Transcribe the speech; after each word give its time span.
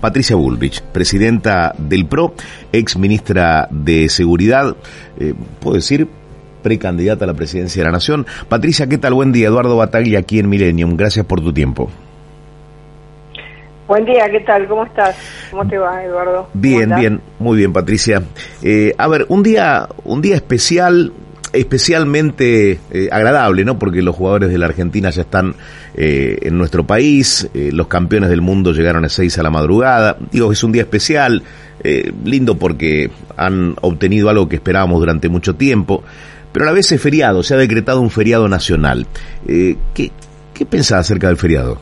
Patricia 0.00 0.36
Bullrich, 0.36 0.80
presidenta 0.80 1.74
del 1.76 2.06
PRO, 2.06 2.34
ex 2.70 2.96
ministra 2.96 3.66
de 3.68 4.08
Seguridad, 4.08 4.76
eh, 5.18 5.34
puedo 5.58 5.74
decir, 5.74 6.06
precandidata 6.62 7.24
a 7.24 7.26
la 7.26 7.34
presidencia 7.34 7.82
de 7.82 7.86
la 7.86 7.90
Nación. 7.90 8.26
Patricia, 8.48 8.86
¿qué 8.86 8.96
tal? 8.96 9.14
Buen 9.14 9.32
día. 9.32 9.48
Eduardo 9.48 9.76
Bataglia 9.76 10.20
aquí 10.20 10.38
en 10.38 10.48
Millennium. 10.48 10.96
Gracias 10.96 11.26
por 11.26 11.40
tu 11.40 11.52
tiempo. 11.52 11.90
Buen 13.88 14.04
día, 14.04 14.30
¿qué 14.30 14.38
tal? 14.38 14.68
¿Cómo 14.68 14.84
estás? 14.84 15.16
¿Cómo 15.50 15.66
te 15.66 15.78
va, 15.78 16.04
Eduardo? 16.04 16.42
¿Cómo 16.44 16.48
Bien, 16.54 16.94
bien, 16.94 17.20
muy 17.40 17.58
bien, 17.58 17.72
Patricia. 17.72 18.22
Eh, 18.62 18.94
a 18.96 19.08
ver, 19.08 19.26
un 19.30 19.42
día, 19.42 19.88
un 20.04 20.22
día 20.22 20.36
especial, 20.36 21.12
especialmente 21.52 22.78
eh, 22.90 23.08
agradable, 23.10 23.64
¿no? 23.64 23.78
Porque 23.78 24.02
los 24.02 24.14
jugadores 24.14 24.50
de 24.50 24.58
la 24.58 24.66
Argentina 24.66 25.10
ya 25.10 25.22
están 25.22 25.54
eh, 25.94 26.38
en 26.42 26.56
nuestro 26.56 26.84
país, 26.84 27.48
eh, 27.54 27.70
los 27.72 27.88
campeones 27.88 28.30
del 28.30 28.40
mundo 28.40 28.72
llegaron 28.72 29.04
a 29.04 29.08
seis 29.08 29.38
a 29.38 29.42
la 29.42 29.50
madrugada. 29.50 30.16
Digo, 30.30 30.52
es 30.52 30.62
un 30.62 30.72
día 30.72 30.82
especial, 30.82 31.42
eh, 31.82 32.12
lindo 32.24 32.56
porque 32.56 33.10
han 33.36 33.74
obtenido 33.80 34.28
algo 34.28 34.48
que 34.48 34.56
esperábamos 34.56 35.00
durante 35.00 35.28
mucho 35.28 35.56
tiempo, 35.56 36.02
pero 36.52 36.64
a 36.64 36.66
la 36.66 36.72
vez 36.72 36.90
es 36.92 37.00
feriado, 37.00 37.42
se 37.42 37.54
ha 37.54 37.56
decretado 37.56 38.00
un 38.00 38.10
feriado 38.10 38.48
nacional. 38.48 39.06
¿qué, 39.46 40.10
¿Qué 40.54 40.66
pensás 40.66 41.00
acerca 41.00 41.28
del 41.28 41.36
feriado? 41.36 41.78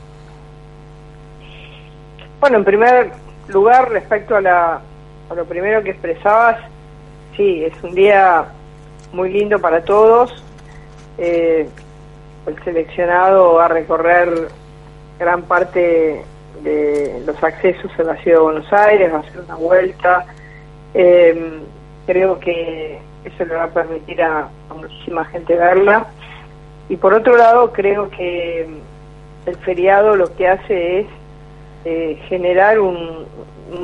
Bueno, 2.40 2.58
en 2.58 2.64
primer 2.64 3.10
lugar, 3.48 3.90
respecto 3.90 4.36
a, 4.36 4.40
la, 4.40 4.80
a 5.30 5.34
lo 5.34 5.44
primero 5.44 5.82
que 5.82 5.90
expresabas, 5.90 6.58
sí, 7.36 7.64
es 7.64 7.72
un 7.82 7.94
día 7.94 8.46
muy 9.12 9.30
lindo 9.30 9.58
para 9.58 9.82
todos. 9.84 10.42
Eh, 11.18 11.68
el 12.46 12.64
seleccionado 12.64 13.54
va 13.54 13.66
a 13.66 13.68
recorrer 13.68 14.48
gran 15.18 15.42
parte 15.42 16.24
de 16.62 17.22
los 17.26 17.42
accesos 17.42 17.90
a 17.98 18.02
la 18.02 18.16
ciudad 18.16 18.38
de 18.38 18.42
Buenos 18.42 18.72
Aires, 18.72 19.12
va 19.12 19.18
a 19.18 19.20
hacer 19.20 19.40
una 19.40 19.54
vuelta. 19.56 20.26
Eh, 20.94 21.60
creo 22.06 22.38
que 22.40 22.98
eso 23.24 23.44
le 23.44 23.54
va 23.54 23.64
a 23.64 23.70
permitir 23.70 24.22
a, 24.22 24.48
muchísima 24.74 25.24
gente 25.26 25.54
verla. 25.56 26.06
Y 26.88 26.96
por 26.96 27.12
otro 27.12 27.36
lado, 27.36 27.72
creo 27.72 28.08
que 28.10 28.66
el 29.46 29.56
feriado 29.58 30.16
lo 30.16 30.34
que 30.36 30.48
hace 30.48 31.00
es 31.00 31.06
eh, 31.84 32.20
generar 32.28 32.78
un 32.78 33.26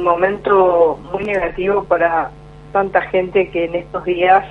momento 0.02 0.98
muy 1.12 1.24
negativo 1.24 1.84
para 1.84 2.30
tanta 2.72 3.02
gente 3.02 3.50
que 3.50 3.66
en 3.66 3.74
estos 3.74 4.04
días 4.04 4.44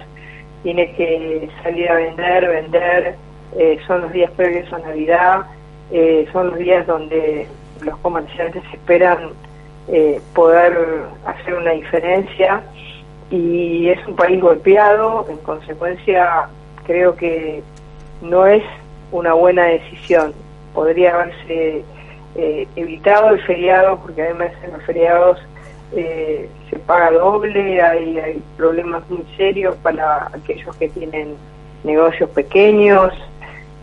tiene 0.64 0.92
que 0.94 1.50
salir 1.62 1.90
a 1.90 1.96
vender, 1.96 2.48
vender, 2.48 3.16
eh, 3.58 3.78
son 3.86 4.02
los 4.02 4.12
días 4.14 4.32
previos 4.32 4.72
a 4.74 4.80
Navidad, 4.80 5.42
eh, 5.92 6.28
son 6.32 6.50
los 6.50 6.58
días 6.58 6.88
donde 6.88 7.48
los 7.82 7.98
comerciantes 8.00 8.64
esperan 8.74 9.30
eh, 9.90 10.20
poder 10.34 11.04
hacer 11.26 11.54
una 11.54 11.72
diferencia 11.72 12.64
y 13.30 13.90
es 13.90 14.08
un 14.08 14.16
país 14.16 14.42
golpeado, 14.42 15.26
en 15.30 15.38
consecuencia 15.38 16.48
creo 16.86 17.16
que 17.16 17.62
no 18.22 18.48
es 18.48 18.64
una 19.12 19.34
buena 19.34 19.66
decisión, 19.66 20.34
podría 20.74 21.14
haberse 21.14 21.84
evitado 22.76 23.30
el 23.30 23.42
feriado 23.44 24.00
porque 24.00 24.24
además 24.24 24.52
en 24.64 24.74
los 24.74 24.82
feriados 24.84 25.40
eh, 25.96 26.50
se 26.70 26.80
paga 26.80 27.12
doble, 27.12 27.82
hay, 27.82 28.42
problemas 28.58 29.08
muy 29.10 29.24
serios 29.38 29.76
para 29.78 30.28
aquellos 30.34 30.76
que 30.78 30.90
tienen 30.90 31.36
negocios 31.84 32.30
pequeños. 32.32 33.14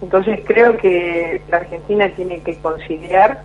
Entonces 0.02 0.40
creo 0.46 0.76
que 0.76 1.40
la 1.50 1.58
Argentina 1.58 2.08
tiene 2.16 2.40
que 2.40 2.56
conciliar 2.58 3.42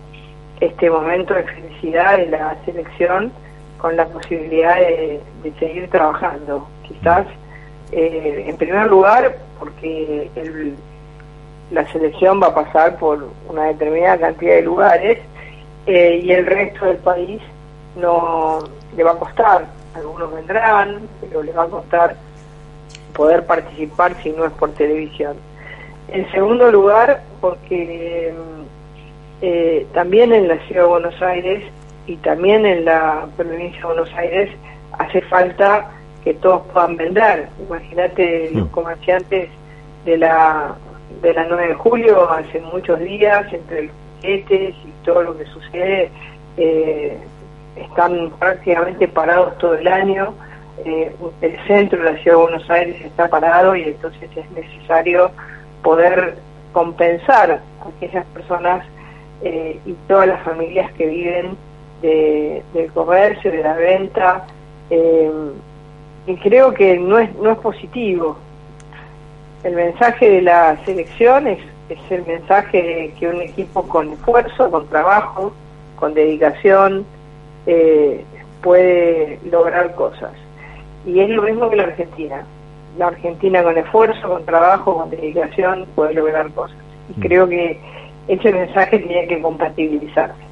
este 0.59 0.89
momento 0.89 1.33
de 1.33 1.43
felicidad 1.43 2.17
de 2.17 2.27
la 2.27 2.57
selección 2.65 3.31
con 3.77 3.97
la 3.97 4.05
posibilidad 4.07 4.77
de, 4.77 5.19
de 5.43 5.53
seguir 5.59 5.89
trabajando. 5.89 6.67
Quizás, 6.87 7.27
eh, 7.91 8.45
en 8.47 8.57
primer 8.57 8.87
lugar, 8.87 9.37
porque 9.59 10.29
el, 10.35 10.75
la 11.71 11.85
selección 11.91 12.41
va 12.41 12.47
a 12.47 12.55
pasar 12.55 12.97
por 12.97 13.27
una 13.49 13.65
determinada 13.65 14.17
cantidad 14.17 14.55
de 14.55 14.61
lugares 14.61 15.19
eh, 15.87 16.21
y 16.23 16.31
el 16.31 16.45
resto 16.45 16.85
del 16.85 16.97
país 16.97 17.41
no 17.95 18.59
le 18.95 19.03
va 19.03 19.11
a 19.11 19.19
costar. 19.19 19.65
Algunos 19.95 20.33
vendrán, 20.33 20.99
pero 21.21 21.41
le 21.43 21.51
va 21.51 21.63
a 21.63 21.67
costar 21.67 22.15
poder 23.13 23.45
participar 23.45 24.15
si 24.21 24.29
no 24.31 24.45
es 24.45 24.51
por 24.53 24.71
televisión. 24.71 25.37
En 26.09 26.29
segundo 26.31 26.71
lugar, 26.71 27.23
porque 27.41 28.33
eh, 29.41 29.87
también 29.93 30.33
en 30.33 30.47
la 30.47 30.57
ciudad 30.67 30.83
de 30.83 30.87
Buenos 30.89 31.21
Aires 31.21 31.63
y 32.07 32.17
también 32.17 32.65
en 32.65 32.85
la 32.85 33.27
provincia 33.37 33.79
de 33.79 33.85
Buenos 33.85 34.13
Aires 34.13 34.49
hace 34.97 35.21
falta 35.21 35.89
que 36.23 36.33
todos 36.35 36.63
puedan 36.73 36.97
vender. 36.97 37.47
Imagínate 37.67 38.51
los 38.51 38.67
Mm. 38.67 38.71
comerciantes 38.71 39.49
de 40.05 40.17
la 40.17 40.75
de 41.21 41.33
la 41.33 41.45
9 41.45 41.67
de 41.69 41.73
julio, 41.75 42.29
hace 42.29 42.59
muchos 42.61 42.99
días, 42.99 43.51
entre 43.53 43.83
los 43.83 43.91
piquetes 44.21 44.75
y 44.85 45.05
todo 45.05 45.23
lo 45.23 45.37
que 45.37 45.45
sucede, 45.45 46.09
eh, 46.57 47.17
están 47.75 48.31
prácticamente 48.39 49.07
parados 49.07 49.57
todo 49.57 49.75
el 49.75 49.87
año. 49.87 50.33
Eh, 50.85 51.15
el 51.41 51.57
centro 51.67 52.03
de 52.03 52.11
la 52.13 52.17
ciudad 52.19 52.37
de 52.37 52.43
Buenos 52.43 52.69
Aires 52.69 53.01
está 53.01 53.27
parado 53.29 53.75
y 53.75 53.83
entonces 53.83 54.29
es 54.35 54.51
necesario 54.51 55.31
poder 55.83 56.35
compensar 56.73 57.51
a 57.51 57.89
aquellas 57.95 58.25
personas 58.27 58.85
eh, 59.41 59.79
y 59.85 59.93
todas 60.07 60.27
las 60.27 60.41
familias 60.43 60.91
que 60.93 61.05
viven 61.07 61.55
de- 62.01 62.61
del 62.73 62.91
comercio, 62.91 63.51
de 63.51 63.63
la 63.63 63.73
venta. 63.73 64.45
eh, 64.89 65.31
y 66.27 66.35
creo 66.37 66.73
que 66.73 66.97
no 66.97 67.19
es, 67.19 67.33
no 67.35 67.51
es 67.51 67.57
positivo. 67.59 68.35
El 69.63 69.75
mensaje 69.75 70.29
de 70.29 70.41
la 70.41 70.75
selección 70.85 71.47
es, 71.47 71.59
es 71.89 71.99
el 72.11 72.25
mensaje 72.25 72.81
de 72.81 73.13
que 73.19 73.27
un 73.27 73.41
equipo 73.41 73.83
con 73.87 74.11
esfuerzo, 74.11 74.69
con 74.71 74.87
trabajo, 74.87 75.53
con 75.95 76.13
dedicación, 76.13 77.05
eh, 77.65 78.23
puede 78.61 79.39
lograr 79.49 79.93
cosas. 79.95 80.31
Y 81.05 81.19
es 81.19 81.29
lo 81.29 81.43
mismo 81.43 81.69
que 81.69 81.75
la 81.75 81.83
Argentina. 81.83 82.43
La 82.97 83.07
Argentina 83.07 83.61
con 83.63 83.77
esfuerzo, 83.77 84.27
con 84.29 84.45
trabajo, 84.45 84.97
con 84.97 85.09
dedicación 85.09 85.85
puede 85.95 86.13
lograr 86.13 86.49
cosas. 86.51 86.77
Y 87.15 87.19
Mm. 87.19 87.23
creo 87.23 87.47
que 87.49 87.79
ese 88.27 88.51
mensaje 88.51 88.99
tiene 88.99 89.27
que 89.27 89.41
compatibilizarse. 89.41 90.45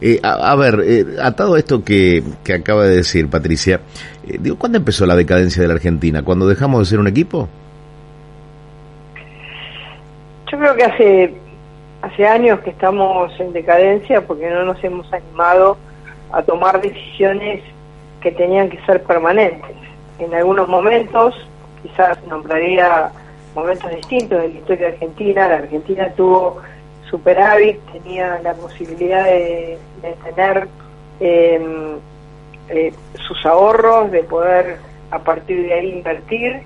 Eh, 0.00 0.18
a, 0.22 0.52
a 0.52 0.56
ver, 0.56 0.80
eh, 0.84 1.04
atado 1.22 1.54
a 1.54 1.58
esto 1.58 1.82
que, 1.84 2.22
que 2.42 2.52
acaba 2.54 2.84
de 2.84 2.96
decir 2.96 3.28
Patricia, 3.30 3.80
eh, 4.26 4.36
digo, 4.40 4.56
¿cuándo 4.58 4.78
empezó 4.78 5.06
la 5.06 5.14
decadencia 5.16 5.62
de 5.62 5.68
la 5.68 5.74
Argentina? 5.74 6.22
¿Cuando 6.22 6.46
dejamos 6.46 6.80
de 6.80 6.86
ser 6.86 6.98
un 6.98 7.06
equipo? 7.06 7.48
Yo 10.50 10.58
creo 10.58 10.74
que 10.76 10.84
hace 10.84 11.34
hace 12.02 12.26
años 12.26 12.60
que 12.60 12.70
estamos 12.70 13.32
en 13.40 13.52
decadencia 13.52 14.20
porque 14.26 14.50
no 14.50 14.64
nos 14.64 14.82
hemos 14.84 15.10
animado 15.12 15.78
a 16.32 16.42
tomar 16.42 16.80
decisiones 16.80 17.62
que 18.20 18.32
tenían 18.32 18.70
que 18.70 18.80
ser 18.86 19.02
permanentes. 19.02 19.76
En 20.18 20.34
algunos 20.34 20.68
momentos, 20.68 21.34
quizás 21.82 22.22
nombraría 22.26 23.10
momentos 23.54 23.90
distintos 23.94 24.42
de 24.42 24.48
la 24.48 24.54
historia 24.54 24.88
argentina, 24.88 25.48
la 25.48 25.56
Argentina 25.56 26.10
tuvo 26.16 26.60
superávit, 27.08 27.78
tenía 27.92 28.40
la 28.42 28.54
posibilidad 28.54 29.24
de, 29.24 29.78
tener 30.24 30.68
eh, 31.20 31.96
eh, 32.68 32.92
sus 33.26 33.44
ahorros, 33.46 34.10
de 34.10 34.24
poder 34.24 34.78
a 35.10 35.18
partir 35.18 35.62
de 35.62 35.74
ahí 35.74 35.90
invertir 35.90 36.62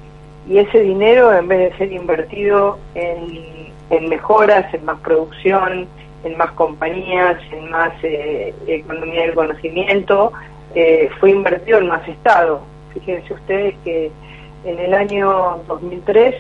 y 0.49 0.59
ese 0.59 0.81
dinero 0.81 1.35
en 1.35 1.49
vez 1.49 1.71
de 1.71 1.79
ser 1.79 1.93
invertido 1.93 2.79
en 2.95 4.09
mejoras, 4.09 4.73
en 4.73 4.85
más 4.85 4.99
producción, 5.01 5.87
en 6.25 6.37
más 6.37 6.53
compañías, 6.53 7.37
en 7.53 7.71
más 7.71 7.93
eh, 8.03 8.55
economía 8.67 9.23
del 9.23 9.35
conocimiento, 9.35 10.33
eh, 10.75 11.09
fue 11.21 11.31
invertido 11.31 11.79
en 11.79 11.89
más 11.89 12.07
Estado. 12.09 12.61
Fíjense 12.93 13.33
ustedes 13.35 13.75
que 13.85 14.11
en 14.65 14.79
el 14.79 14.95
año 14.95 15.61
2003 15.69 16.35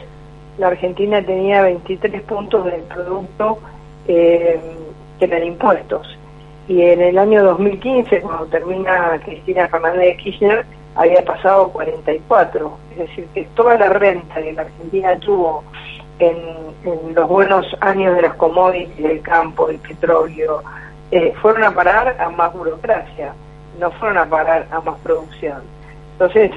la 0.58 0.69
Argentina 0.69 1.22
tenía 1.22 1.62
23 1.62 2.22
puntos 2.22 2.64
del 2.64 2.82
producto 2.82 3.58
eh, 4.08 4.58
que 5.19 5.25
eran 5.25 5.44
impuestos 5.44 6.19
y 6.69 6.82
en 6.82 7.00
el 7.00 7.19
año 7.19 7.42
2015, 7.44 8.20
cuando 8.20 8.46
termina 8.46 9.19
Cristina 9.24 9.69
Fernández 9.69 10.00
de 10.02 10.16
Kirchner, 10.19 10.66
había 10.94 11.24
pasado 11.24 11.70
44. 11.70 12.78
Es 12.92 12.98
decir, 12.98 13.26
que 13.32 13.44
toda 13.54 13.78
la 13.78 13.88
renta 13.88 14.34
que 14.34 14.52
la 14.52 14.62
Argentina 14.62 15.19
tuvo 15.19 15.64
en, 16.19 17.15
los 17.15 17.29
buenos 17.29 17.67
años 17.81 18.15
de 18.17 18.23
las 18.23 18.35
commodities, 18.35 18.97
del 18.97 19.20
campo, 19.23 19.67
del 19.67 19.79
petróleo, 19.79 20.62
eh, 21.11 21.32
fueron 21.41 21.65
a 21.65 21.75
parar 21.75 22.17
a 22.20 22.29
más 22.31 22.53
burocracia, 22.53 23.35
no 23.79 23.91
fueron 23.93 24.19
a 24.19 24.26
parar 24.26 24.67
a 24.70 24.81
más 24.81 24.99
producción. 25.00 25.62
Entonces, 26.12 26.50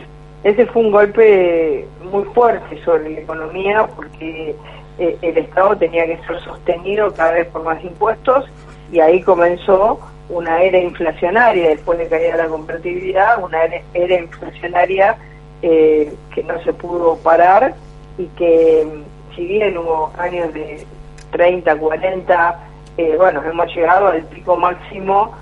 ese 0.44 0.66
fue 0.68 0.84
un 0.84 0.92
golpe 0.92 1.88
muy 2.12 2.24
fuerte 2.26 2.84
sobre 2.84 3.10
la 3.12 3.20
economía 3.20 3.88
porque 3.96 4.56
eh, 4.98 5.18
el 5.22 5.38
Estado 5.38 5.76
tenía 5.78 6.06
que 6.06 6.18
ser 6.26 6.40
sostenido 6.42 7.14
cada 7.14 7.34
vez 7.34 7.48
por 7.48 7.64
más 7.64 7.84
impuestos 7.84 8.46
y 8.92 9.00
ahí 9.00 9.22
comenzó 9.22 10.00
una 10.30 10.62
era 10.64 10.80
inflacionaria, 10.80 11.70
después 11.70 12.00
de 12.00 12.08
caída 12.08 12.38
la 12.38 12.48
convertibilidad, 12.48 13.44
una 13.44 13.64
era, 13.64 13.82
era 13.94 14.16
inflacionaria 14.16 15.18
eh, 15.62 16.14
que 16.34 16.44
no 16.44 16.62
se 16.64 16.74
pudo 16.74 17.18
parar 17.18 17.76
y 18.18 18.26
que 18.38 18.88
si 19.36 19.46
bien 19.46 19.78
hubo 19.78 20.12
años 20.18 20.54
de 20.54 20.86
30, 21.32 21.76
40, 21.78 22.60
eh, 22.98 23.16
bueno, 23.18 23.42
hemos 23.44 23.74
llegado 23.74 24.08
al 24.08 24.24
pico 24.24 24.58
máximo 24.58 25.34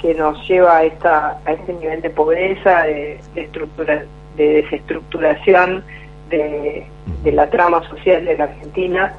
que 0.00 0.14
nos 0.14 0.46
lleva 0.48 0.78
a, 0.78 0.84
esta, 0.84 1.38
a 1.44 1.52
este 1.52 1.72
nivel 1.74 2.02
de 2.02 2.10
pobreza, 2.10 2.82
de, 2.82 3.20
de, 3.34 3.42
estructura, 3.42 4.04
de 4.36 4.48
desestructuración 4.62 5.84
de, 6.28 6.86
de 7.22 7.32
la 7.32 7.48
trama 7.48 7.86
social 7.88 8.24
de 8.24 8.36
la 8.36 8.44
Argentina. 8.44 9.14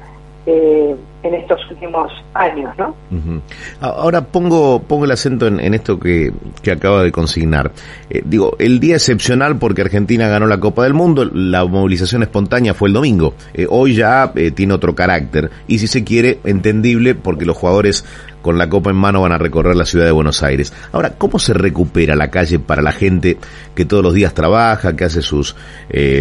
Eh, 0.46 0.94
en 1.22 1.34
estos 1.34 1.58
últimos 1.70 2.12
años, 2.34 2.70
¿no? 2.78 2.94
Ujú. 3.10 3.40
Ahora 3.80 4.24
pongo 4.24 4.80
pongo 4.80 5.04
el 5.04 5.10
acento 5.10 5.46
en, 5.48 5.74
esto 5.74 5.98
que, 5.98 6.32
que 6.62 6.70
acaba 6.70 7.02
de 7.02 7.10
consignar. 7.10 7.72
Eh, 8.08 8.22
digo, 8.24 8.56
el 8.58 8.78
día 8.78 8.94
excepcional 8.94 9.58
porque 9.58 9.82
Argentina 9.82 10.28
ganó 10.28 10.46
la 10.46 10.60
Copa 10.60 10.84
del 10.84 10.94
Mundo, 10.94 11.24
la 11.24 11.64
movilización 11.64 12.22
espontánea 12.22 12.74
fue 12.74 12.88
el 12.88 12.94
domingo. 12.94 13.34
Eh, 13.52 13.66
hoy 13.68 13.94
ya 13.94 14.32
eh, 14.36 14.52
tiene 14.52 14.74
otro 14.74 14.94
carácter 14.94 15.50
y 15.66 15.78
si 15.78 15.88
se 15.88 16.04
quiere, 16.04 16.38
entendible 16.44 17.14
porque 17.14 17.44
los 17.44 17.56
jugadores 17.56 18.04
con 18.42 18.56
la 18.56 18.68
copa 18.68 18.90
en 18.90 18.96
mano 18.96 19.20
van 19.20 19.32
a 19.32 19.38
recorrer 19.38 19.74
la 19.74 19.84
ciudad 19.84 20.06
de 20.06 20.12
Buenos 20.12 20.44
Aires. 20.44 20.72
Ahora, 20.92 21.14
¿cómo 21.18 21.40
se 21.40 21.52
recupera 21.52 22.14
la 22.14 22.30
calle 22.30 22.60
para 22.60 22.82
la 22.82 22.92
gente 22.92 23.36
que 23.74 23.84
todos 23.84 24.02
los 24.02 24.14
días 24.14 24.32
trabaja, 24.32 24.94
que 24.94 25.04
hace 25.04 25.22
sus 25.22 25.56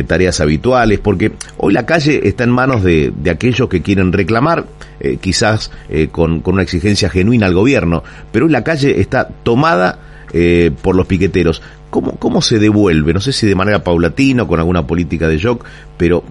tareas 0.07 0.41
habituales? 0.41 1.00
Porque 1.00 1.33
hoy 1.57 1.73
la 1.73 1.85
calle 1.85 2.27
está 2.27 2.43
en 2.43 2.50
manos 2.50 2.83
de, 2.83 3.13
de 3.15 3.29
aquellos 3.29 3.69
que 3.69 3.83
quieren 3.83 4.11
reclamar, 4.11 4.65
eh, 4.99 5.17
quizás 5.17 5.71
eh, 5.89 6.07
con, 6.11 6.41
con 6.41 6.55
una 6.55 6.63
exigencia 6.63 7.09
genuina 7.09 7.45
al 7.45 7.53
gobierno, 7.53 8.03
pero 8.31 8.45
hoy 8.45 8.51
la 8.51 8.63
calle 8.63 8.99
está 8.99 9.27
tomada 9.44 9.99
eh, 10.33 10.71
por 10.81 10.95
los 10.95 11.05
piqueteros. 11.07 11.61
¿Cómo, 11.89 12.13
¿Cómo 12.17 12.41
se 12.41 12.59
devuelve? 12.59 13.13
No 13.13 13.21
sé 13.21 13.31
si 13.31 13.47
de 13.47 13.55
manera 13.55 13.83
paulatina 13.83 14.44
o 14.44 14.47
con 14.47 14.59
alguna 14.59 14.85
política 14.85 15.27
de 15.27 15.38
shock, 15.38 15.63
pero 15.97 16.23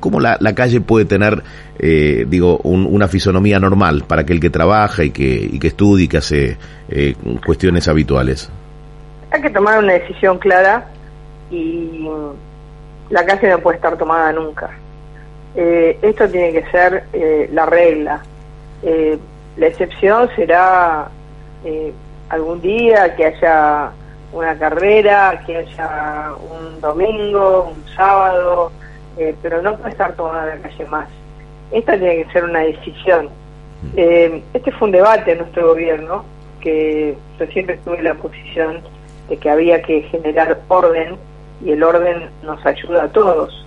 ¿cómo 0.00 0.20
la, 0.20 0.36
la 0.40 0.54
calle 0.54 0.80
puede 0.82 1.06
tener, 1.06 1.42
eh, 1.78 2.26
digo, 2.28 2.58
un- 2.64 2.84
una 2.86 3.08
fisonomía 3.08 3.58
normal 3.58 4.04
para 4.06 4.22
aquel 4.22 4.38
que 4.38 4.50
trabaja 4.50 5.04
y 5.04 5.10
que, 5.10 5.48
y 5.50 5.58
que 5.58 5.68
estudia 5.68 6.04
y 6.04 6.08
que 6.08 6.16
hace 6.18 6.58
eh, 6.90 7.14
cuestiones 7.46 7.88
habituales? 7.88 8.50
Hay 9.30 9.40
que 9.40 9.50
tomar 9.50 9.78
una 9.82 9.94
decisión 9.94 10.38
clara 10.38 10.86
y 11.50 12.06
la 13.10 13.24
calle 13.24 13.48
no 13.48 13.58
puede 13.60 13.76
estar 13.76 13.96
tomada 13.96 14.30
nunca. 14.32 14.70
Eh, 15.54 15.98
esto 16.02 16.28
tiene 16.28 16.52
que 16.52 16.70
ser 16.70 17.04
eh, 17.12 17.48
la 17.52 17.66
regla. 17.66 18.22
Eh, 18.82 19.18
la 19.56 19.66
excepción 19.66 20.28
será 20.36 21.08
eh, 21.64 21.92
algún 22.28 22.60
día 22.60 23.14
que 23.16 23.26
haya 23.26 23.90
una 24.32 24.56
carrera, 24.58 25.42
que 25.46 25.56
haya 25.56 26.32
un 26.50 26.80
domingo, 26.80 27.72
un 27.74 27.84
sábado, 27.94 28.70
pero 29.42 29.62
no 29.62 29.76
puede 29.76 29.90
estar 29.90 30.12
tomada 30.14 30.54
la 30.54 30.62
calle 30.62 30.84
más. 30.86 31.08
Esta 31.72 31.98
tiene 31.98 32.22
que 32.22 32.32
ser 32.32 32.44
una 32.44 32.60
decisión. 32.60 33.30
Este 33.96 34.70
fue 34.72 34.86
un 34.86 34.92
debate 34.92 35.32
en 35.32 35.38
nuestro 35.38 35.68
gobierno, 35.68 36.24
que 36.60 37.16
yo 37.38 37.46
siempre 37.46 37.78
tuve 37.78 38.00
la 38.02 38.14
posición 38.14 38.80
de 39.28 39.36
que 39.38 39.50
había 39.50 39.82
que 39.82 40.02
generar 40.02 40.60
orden 40.68 41.16
y 41.64 41.72
el 41.72 41.82
orden 41.82 42.28
nos 42.42 42.64
ayuda 42.64 43.04
a 43.04 43.08
todos. 43.08 43.66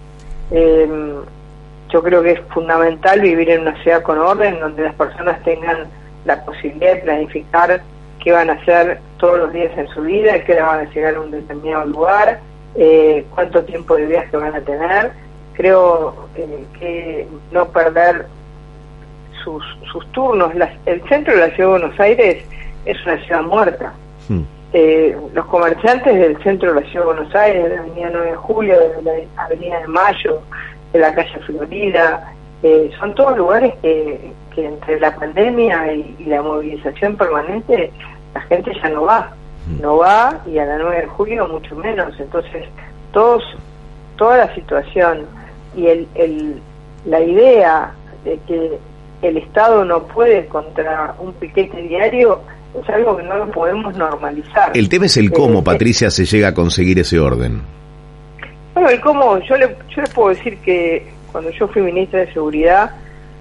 Yo 1.91 2.01
creo 2.01 2.23
que 2.23 2.31
es 2.31 2.41
fundamental 2.53 3.19
vivir 3.21 3.49
en 3.49 3.61
una 3.61 3.81
ciudad 3.83 4.01
con 4.01 4.17
orden, 4.17 4.59
donde 4.59 4.83
las 4.83 4.95
personas 4.95 5.41
tengan 5.43 5.87
la 6.25 6.43
posibilidad 6.45 6.93
de 6.93 7.01
planificar 7.01 7.81
qué 8.23 8.31
van 8.31 8.49
a 8.49 8.53
hacer 8.53 8.99
todos 9.17 9.39
los 9.39 9.53
días 9.53 9.71
en 9.77 9.87
su 9.89 10.01
vida, 10.01 10.43
qué 10.43 10.53
hora 10.53 10.67
van 10.67 10.87
a 10.87 10.91
llegar 10.91 11.15
a 11.15 11.21
un 11.21 11.31
determinado 11.31 11.85
lugar, 11.85 12.39
eh, 12.75 13.25
cuánto 13.33 13.63
tiempo 13.63 13.95
de 13.95 14.05
viaje 14.05 14.37
van 14.37 14.55
a 14.55 14.61
tener. 14.61 15.11
Creo 15.53 16.27
eh, 16.35 16.65
que 16.79 17.27
no 17.51 17.65
perder 17.69 18.27
sus, 19.43 19.63
sus 19.91 20.09
turnos. 20.11 20.53
Las- 20.55 20.71
el 20.85 21.01
centro 21.09 21.33
de 21.33 21.39
la 21.47 21.55
ciudad 21.55 21.73
de 21.73 21.79
Buenos 21.79 21.99
Aires 21.99 22.45
es 22.85 23.05
una 23.05 23.17
ciudad 23.25 23.41
muerta. 23.41 23.93
Hmm. 24.29 24.41
Eh, 24.73 25.17
los 25.33 25.45
comerciantes 25.47 26.15
del 26.17 26.41
centro 26.43 26.73
de 26.73 26.81
la 26.81 26.87
ciudad 26.87 27.05
de 27.07 27.13
Buenos 27.13 27.35
Aires, 27.35 27.63
de 27.63 27.75
la 27.75 27.81
avenida 27.81 28.09
9 28.13 28.29
de 28.31 28.35
Julio, 28.37 28.79
de 28.79 29.01
la 29.35 29.43
avenida 29.43 29.79
de 29.81 29.87
Mayo, 29.87 30.41
de 30.93 30.99
la 30.99 31.13
calle 31.13 31.39
Florida, 31.45 32.33
eh, 32.63 32.91
son 32.99 33.15
todos 33.15 33.37
lugares 33.37 33.73
que, 33.81 34.31
que 34.53 34.65
entre 34.65 34.99
la 34.99 35.15
pandemia 35.15 35.93
y, 35.93 36.15
y 36.19 36.25
la 36.25 36.41
movilización 36.41 37.15
permanente 37.15 37.91
la 38.33 38.41
gente 38.41 38.71
ya 38.81 38.89
no 38.89 39.03
va, 39.03 39.31
no 39.81 39.97
va 39.97 40.41
y 40.45 40.57
a 40.57 40.65
la 40.65 40.77
9 40.77 41.01
de 41.01 41.07
julio 41.07 41.47
mucho 41.47 41.75
menos. 41.75 42.13
Entonces, 42.19 42.65
todos, 43.11 43.43
toda 44.17 44.37
la 44.37 44.55
situación 44.55 45.25
y 45.75 45.87
el, 45.87 46.07
el, 46.15 46.61
la 47.05 47.21
idea 47.21 47.91
de 48.23 48.39
que 48.47 48.77
el 49.21 49.37
Estado 49.37 49.85
no 49.85 50.03
puede 50.03 50.47
contra 50.47 51.15
un 51.19 51.33
piquete 51.33 51.81
diario 51.83 52.41
es 52.81 52.89
algo 52.89 53.17
que 53.17 53.23
no 53.23 53.37
lo 53.37 53.51
podemos 53.51 53.95
normalizar. 53.95 54.71
El 54.73 54.87
tema 54.87 55.05
es 55.05 55.17
el 55.17 55.31
cómo, 55.31 55.59
Eh, 55.59 55.63
Patricia, 55.63 56.09
se 56.09 56.25
llega 56.25 56.49
a 56.49 56.53
conseguir 56.53 56.99
ese 56.99 57.19
orden. 57.19 57.61
Bueno, 58.73 58.89
el 58.89 59.01
cómo, 59.01 59.37
yo, 59.39 59.57
le, 59.57 59.75
yo 59.89 60.01
les 60.01 60.09
puedo 60.13 60.29
decir 60.29 60.57
que 60.59 61.05
cuando 61.31 61.49
yo 61.51 61.67
fui 61.67 61.81
ministra 61.81 62.21
de 62.21 62.33
Seguridad, 62.33 62.91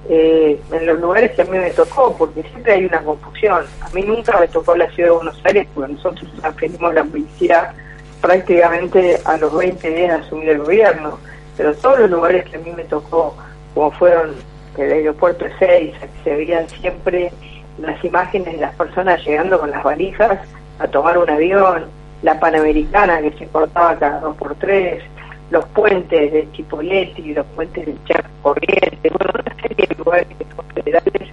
eh, 0.08 0.60
en 0.72 0.86
los 0.86 0.98
lugares 0.98 1.32
que 1.32 1.42
a 1.42 1.44
mí 1.44 1.58
me 1.58 1.70
tocó, 1.70 2.16
porque 2.16 2.42
siempre 2.42 2.72
hay 2.72 2.86
una 2.86 3.00
confusión. 3.00 3.64
A 3.80 3.88
mí 3.90 4.02
nunca 4.02 4.38
me 4.40 4.48
tocó 4.48 4.74
la 4.76 4.90
ciudad 4.90 5.10
de 5.10 5.16
Buenos 5.16 5.40
Aires, 5.44 5.68
porque 5.74 5.92
nosotros 5.92 6.28
transferimos 6.40 6.94
la 6.94 7.04
policía 7.04 7.74
prácticamente 8.20 9.20
a 9.24 9.36
los 9.36 9.56
20 9.56 9.88
días 9.88 10.08
de 10.08 10.26
asumir 10.26 10.48
el 10.48 10.58
gobierno. 10.58 11.18
Pero 11.56 11.74
todos 11.74 12.00
los 12.00 12.10
lugares 12.10 12.44
que 12.48 12.56
a 12.56 12.60
mí 12.60 12.72
me 12.76 12.84
tocó, 12.84 13.36
como 13.74 13.90
fueron 13.92 14.34
el 14.78 14.92
aeropuerto 14.92 15.44
de 15.44 15.56
Seiza, 15.58 16.00
que 16.00 16.24
se 16.24 16.34
veían 16.34 16.68
siempre 16.68 17.30
las 17.78 18.02
imágenes 18.04 18.54
de 18.54 18.60
las 18.60 18.74
personas 18.74 19.24
llegando 19.24 19.60
con 19.60 19.70
las 19.70 19.82
valijas 19.82 20.38
a 20.78 20.88
tomar 20.88 21.18
un 21.18 21.28
avión, 21.28 21.86
la 22.22 22.38
Panamericana 22.40 23.20
que 23.20 23.32
se 23.32 23.46
cortaba 23.46 23.98
cada 23.98 24.20
dos 24.20 24.36
por 24.36 24.54
tres, 24.56 25.02
los 25.50 25.64
puentes 25.66 26.32
de 26.32 26.48
Chipoletti, 26.52 27.34
los 27.34 27.46
puentes 27.46 27.86
de 27.86 27.94
Chaco 28.04 28.28
Corriente, 28.42 29.10
bueno, 29.10 29.32
una 29.34 29.62
serie 29.62 29.86
de 29.86 29.94
lugares 29.96 30.26
que 30.38 30.46
son 30.54 30.64
federales, 30.74 31.28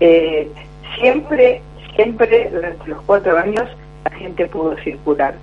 eh, 0.00 0.50
siempre, 0.98 1.60
siempre 1.94 2.50
durante 2.50 2.88
los 2.88 3.02
cuatro 3.02 3.38
años 3.38 3.68
la 4.04 4.10
gente 4.16 4.46
pudo 4.46 4.76
circular. 4.78 5.34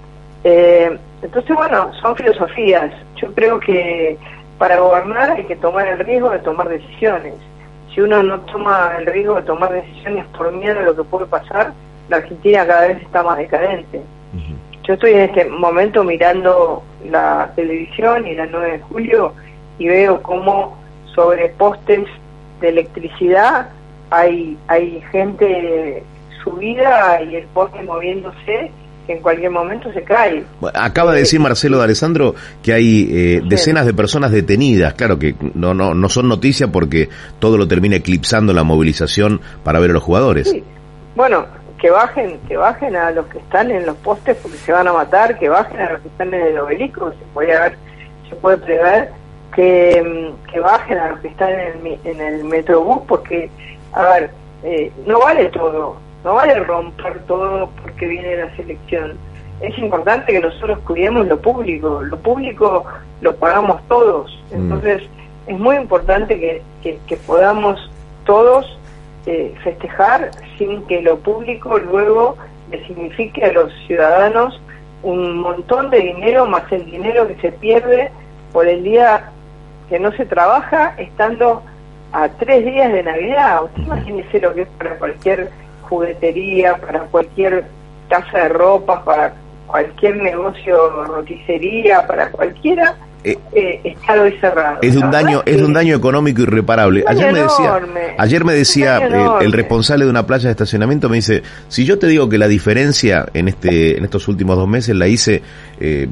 Eh, 0.44 0.98
entonces, 1.22 1.56
bueno, 1.56 1.92
son 2.02 2.16
filosofías. 2.16 2.92
Yo 3.18 3.34
creo 3.34 3.60
que 3.60 4.18
para 4.58 4.80
gobernar 4.80 5.32
hay 5.32 5.44
que 5.46 5.56
tomar 5.56 5.88
el 5.88 6.00
riesgo 6.00 6.30
de 6.32 6.40
tomar 6.40 6.70
decisiones. 6.70 7.36
Si 7.94 8.02
uno 8.02 8.22
no 8.24 8.40
toma 8.42 8.94
el 9.00 9.06
riesgo 9.06 9.36
de 9.36 9.44
tomar 9.44 9.72
decisiones 9.72 10.26
por 10.38 10.52
miedo 10.52 10.80
a 10.80 10.84
lo 10.84 10.96
que 10.96 11.04
puede 11.04 11.26
pasar, 11.26 11.74
la 12.10 12.18
Argentina 12.18 12.66
cada 12.66 12.88
vez 12.88 13.02
está 13.02 13.24
más 13.24 13.38
decadente. 13.38 14.02
Yo 14.84 14.94
estoy 14.94 15.12
en 15.12 15.20
este 15.22 15.46
momento 15.46 16.04
mirando 16.04 16.82
la 17.08 17.52
televisión 17.56 18.28
y 18.28 18.36
la 18.36 18.46
9 18.46 18.72
de 18.74 18.80
julio 18.80 19.34
y 19.80 19.88
veo 19.88 20.22
cómo 20.22 20.78
sobre 21.14 21.50
postes 21.50 22.06
de 22.62 22.70
electricidad 22.70 23.70
hay, 24.10 24.58
hay 24.68 25.02
gente 25.12 26.04
subida 26.44 27.22
y 27.24 27.36
el 27.36 27.46
poste 27.48 27.82
moviéndose 27.84 28.72
que 29.06 29.14
en 29.14 29.22
cualquier 29.22 29.52
momento 29.52 29.92
se 29.94 30.04
cae. 30.04 30.44
Acaba 30.74 31.14
de 31.14 31.20
decir 31.20 31.40
Marcelo 31.40 31.78
de 31.78 31.86
Alessandro 31.86 32.36
que 32.62 32.74
hay 32.74 33.08
eh, 33.10 33.42
decenas 33.48 33.86
de 33.86 33.94
personas 33.94 34.32
detenidas. 34.32 34.94
Claro 34.94 35.18
que 35.18 35.36
no, 35.54 35.74
no, 35.74 35.94
no 35.94 36.10
son 36.10 36.28
noticias 36.28 36.70
porque 36.72 37.10
todo 37.40 37.58
lo 37.58 37.68
termina 37.68 37.96
eclipsando 37.96 38.54
la 38.54 38.64
movilización 38.64 39.40
para 39.64 39.80
ver 39.80 39.92
a 39.92 39.94
los 39.94 40.04
jugadores. 40.04 40.50
Sí. 40.50 40.64
Bueno, 41.16 41.48
que 41.78 41.92
bajen, 41.92 42.40
que 42.48 42.58
bajen 42.58 42.96
a 42.96 43.12
los 43.12 43.28
que 43.28 43.38
están 43.38 43.70
en 43.72 43.86
los 43.86 43.96
postes 43.98 44.38
porque 44.38 44.58
se 44.58 44.72
van 44.72 44.88
a 44.88 44.94
matar, 44.94 45.38
que 45.38 45.50
bajen 45.50 45.80
a 45.80 45.94
los 45.94 46.02
que 46.02 46.08
están 46.08 46.34
en 46.34 46.42
el 46.42 46.60
obelisco, 46.60 47.12
se 47.12 47.26
puede 47.34 47.48
ver, 47.48 47.78
se 48.30 48.36
puede 48.36 48.58
prever 48.58 49.12
que, 49.54 50.04
mm, 50.04 50.52
que 50.52 50.60
bajen 50.60 50.98
a 50.98 51.10
los 51.10 51.20
que 51.20 51.28
están 51.28 51.52
en 51.52 51.86
el, 51.86 52.00
en 52.04 52.22
el 52.22 52.44
metrobús 52.46 53.02
porque, 53.08 53.50
a 53.94 54.04
ver, 54.04 54.32
eh, 54.64 54.92
no 55.06 55.20
vale 55.20 55.46
todo, 55.50 55.98
no 56.24 56.34
vale 56.34 56.56
romper 56.64 57.20
todo 57.28 57.70
porque 57.82 58.08
viene 58.08 58.38
la 58.38 58.56
selección. 58.56 59.18
Es 59.62 59.78
importante 59.78 60.32
que 60.32 60.40
nosotros 60.40 60.80
cuidemos 60.80 61.28
lo 61.28 61.40
público, 61.40 62.02
lo 62.02 62.18
público 62.18 62.86
lo 63.22 63.36
pagamos 63.36 63.82
todos, 63.88 64.44
entonces 64.52 65.04
es 65.48 65.60
muy 65.60 65.76
importante 65.76 66.40
que, 66.40 66.62
que, 66.84 67.00
que 67.08 67.18
podamos 67.18 67.92
todos 68.26 68.78
eh, 69.28 69.54
festejar 69.64 70.32
sin 70.58 70.84
que 70.88 71.02
lo 71.02 71.20
público 71.20 71.78
luego 71.78 72.38
le 72.72 72.86
signifique 72.88 73.44
a 73.44 73.52
los 73.52 73.74
ciudadanos 73.86 74.62
un 75.04 75.40
montón 75.40 75.90
de 75.90 76.00
dinero 76.00 76.46
más 76.46 76.64
el 76.72 76.90
dinero 76.90 77.28
que 77.28 77.36
se 77.36 77.52
pierde 77.52 78.10
por 78.54 78.68
el 78.68 78.84
día 78.84 79.32
que 79.90 80.00
no 80.00 80.12
se 80.14 80.26
trabaja 80.26 80.96
estando 80.98 81.62
a 82.14 82.30
tres 82.30 82.66
días 82.66 82.92
de 82.92 83.04
Navidad. 83.04 83.66
Usted 83.66 83.84
imagínese 83.84 84.40
lo 84.40 84.54
que 84.54 84.62
es 84.62 84.70
para 84.78 84.98
cualquier 84.98 85.50
juguetería, 85.90 86.78
para 86.78 87.02
cualquier 87.02 87.66
casa 88.10 88.44
de 88.44 88.50
ropa, 88.50 89.04
para 89.04 89.34
cualquier 89.68 90.16
negocio, 90.18 91.04
roticería, 91.04 92.08
para 92.08 92.32
cualquiera, 92.32 92.96
Eh, 93.24 93.36
eh, 93.54 93.82
está 93.84 94.22
hoy 94.22 94.32
cerrado. 94.40 94.78
Es 94.82 94.94
de 94.94 95.00
un 95.00 95.12
daño, 95.12 95.42
es 95.46 95.58
de 95.58 95.66
un 95.66 95.74
daño 95.74 95.96
económico 95.96 96.44
irreparable. 96.44 97.04
Ayer 97.08 97.34
me 97.34 97.40
decía, 97.42 97.80
ayer 98.18 98.46
me 98.46 98.54
decía 98.54 99.00
eh, 99.00 99.26
el 99.42 99.52
responsable 99.54 100.06
de 100.06 100.12
una 100.12 100.26
playa 100.26 100.46
de 100.46 100.52
estacionamiento 100.52 101.10
me 101.10 101.18
dice, 101.18 101.44
si 101.68 101.84
yo 101.84 102.00
te 102.00 102.08
digo 102.08 102.30
que 102.30 102.38
la 102.38 102.48
diferencia 102.48 103.26
en 103.34 103.48
este, 103.50 103.98
en 103.98 104.04
estos 104.06 104.28
últimos 104.28 104.56
dos 104.56 104.68
meses 104.68 104.96
la 104.96 105.08
hice 105.08 105.42
eh, 105.80 106.08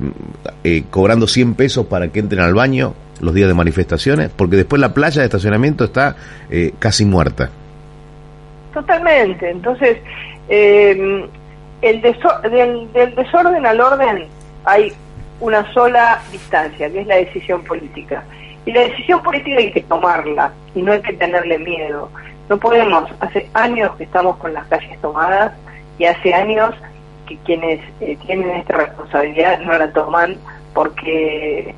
eh, 0.64 0.84
cobrando 0.90 1.28
100 1.28 1.54
pesos 1.54 1.86
para 1.86 2.10
que 2.10 2.20
entren 2.20 2.42
al 2.42 2.54
baño 2.54 2.94
los 3.22 3.34
días 3.34 3.48
de 3.48 3.54
manifestaciones, 3.54 4.30
porque 4.36 4.58
después 4.58 4.82
la 4.82 4.94
playa 4.94 5.22
de 5.22 5.26
estacionamiento 5.26 5.86
está 5.86 6.18
eh, 6.50 6.74
casi 6.80 7.06
muerta. 7.06 7.50
Totalmente. 8.74 9.50
Entonces, 9.52 9.98
eh, 10.50 11.26
el 11.82 12.02
deso- 12.02 12.42
del, 12.42 12.92
del 12.92 13.16
desorden 13.16 13.66
al 13.66 13.80
orden 13.80 14.26
hay 14.66 14.92
una 15.40 15.72
sola 15.74 16.22
distancia, 16.32 16.90
que 16.90 17.02
es 17.02 17.08
la 17.08 17.16
decisión 17.16 17.64
política. 17.64 18.24
Y 18.66 18.72
la 18.72 18.82
decisión 18.82 19.22
política 19.22 19.58
hay 19.58 19.72
que 19.72 19.82
tomarla 19.82 20.52
y 20.74 20.82
no 20.82 20.92
hay 20.92 21.02
que 21.02 21.14
tenerle 21.14 21.60
miedo. 21.60 22.10
No 22.50 22.58
podemos, 22.58 23.10
hace 23.20 23.50
años 23.54 23.96
que 23.96 24.04
estamos 24.04 24.38
con 24.38 24.54
las 24.54 24.66
calles 24.68 25.00
tomadas 25.02 25.54
y 25.98 26.06
hace 26.06 26.34
años 26.34 26.74
que 27.28 27.38
quienes 27.38 27.80
eh, 28.02 28.18
tienen 28.26 28.50
esta 28.52 28.78
responsabilidad 28.78 29.60
no 29.62 29.78
la 29.78 29.92
toman 29.92 30.38
porque 30.74 31.74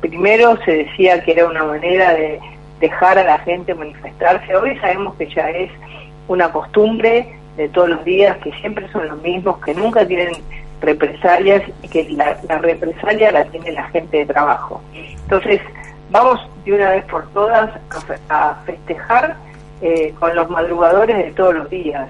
primero 0.00 0.56
se 0.64 0.84
decía 0.84 1.22
que 1.22 1.32
era 1.32 1.46
una 1.46 1.64
manera 1.64 2.14
de 2.14 2.40
dejar 2.80 3.18
a 3.18 3.24
la 3.24 3.38
gente 3.40 3.74
manifestarse. 3.74 4.56
Hoy 4.56 4.76
sabemos 4.78 5.14
que 5.16 5.28
ya 5.28 5.50
es 5.50 5.70
una 6.26 6.50
costumbre 6.50 7.34
de 7.56 7.68
todos 7.68 7.90
los 7.90 8.04
días, 8.04 8.36
que 8.38 8.52
siempre 8.60 8.90
son 8.90 9.08
los 9.08 9.20
mismos, 9.20 9.58
que 9.64 9.74
nunca 9.74 10.06
tienen 10.06 10.32
represalias 10.80 11.62
y 11.82 11.88
que 11.88 12.08
la, 12.10 12.36
represalia 12.58 13.32
la 13.32 13.44
tiene 13.44 13.72
la 13.72 13.84
gente 13.90 14.18
de 14.18 14.26
trabajo. 14.26 14.80
Entonces, 14.94 15.60
vamos 16.10 16.40
de 16.64 16.72
una 16.72 16.90
vez 16.90 17.04
por 17.04 17.28
todas 17.32 17.70
a, 17.90 18.00
fe- 18.00 18.18
a 18.28 18.54
festejar 18.66 19.36
eh, 19.82 20.14
con 20.18 20.34
los 20.34 20.48
madrugadores 20.50 21.16
de 21.16 21.30
todos 21.32 21.54
los 21.54 21.70
días. 21.70 22.08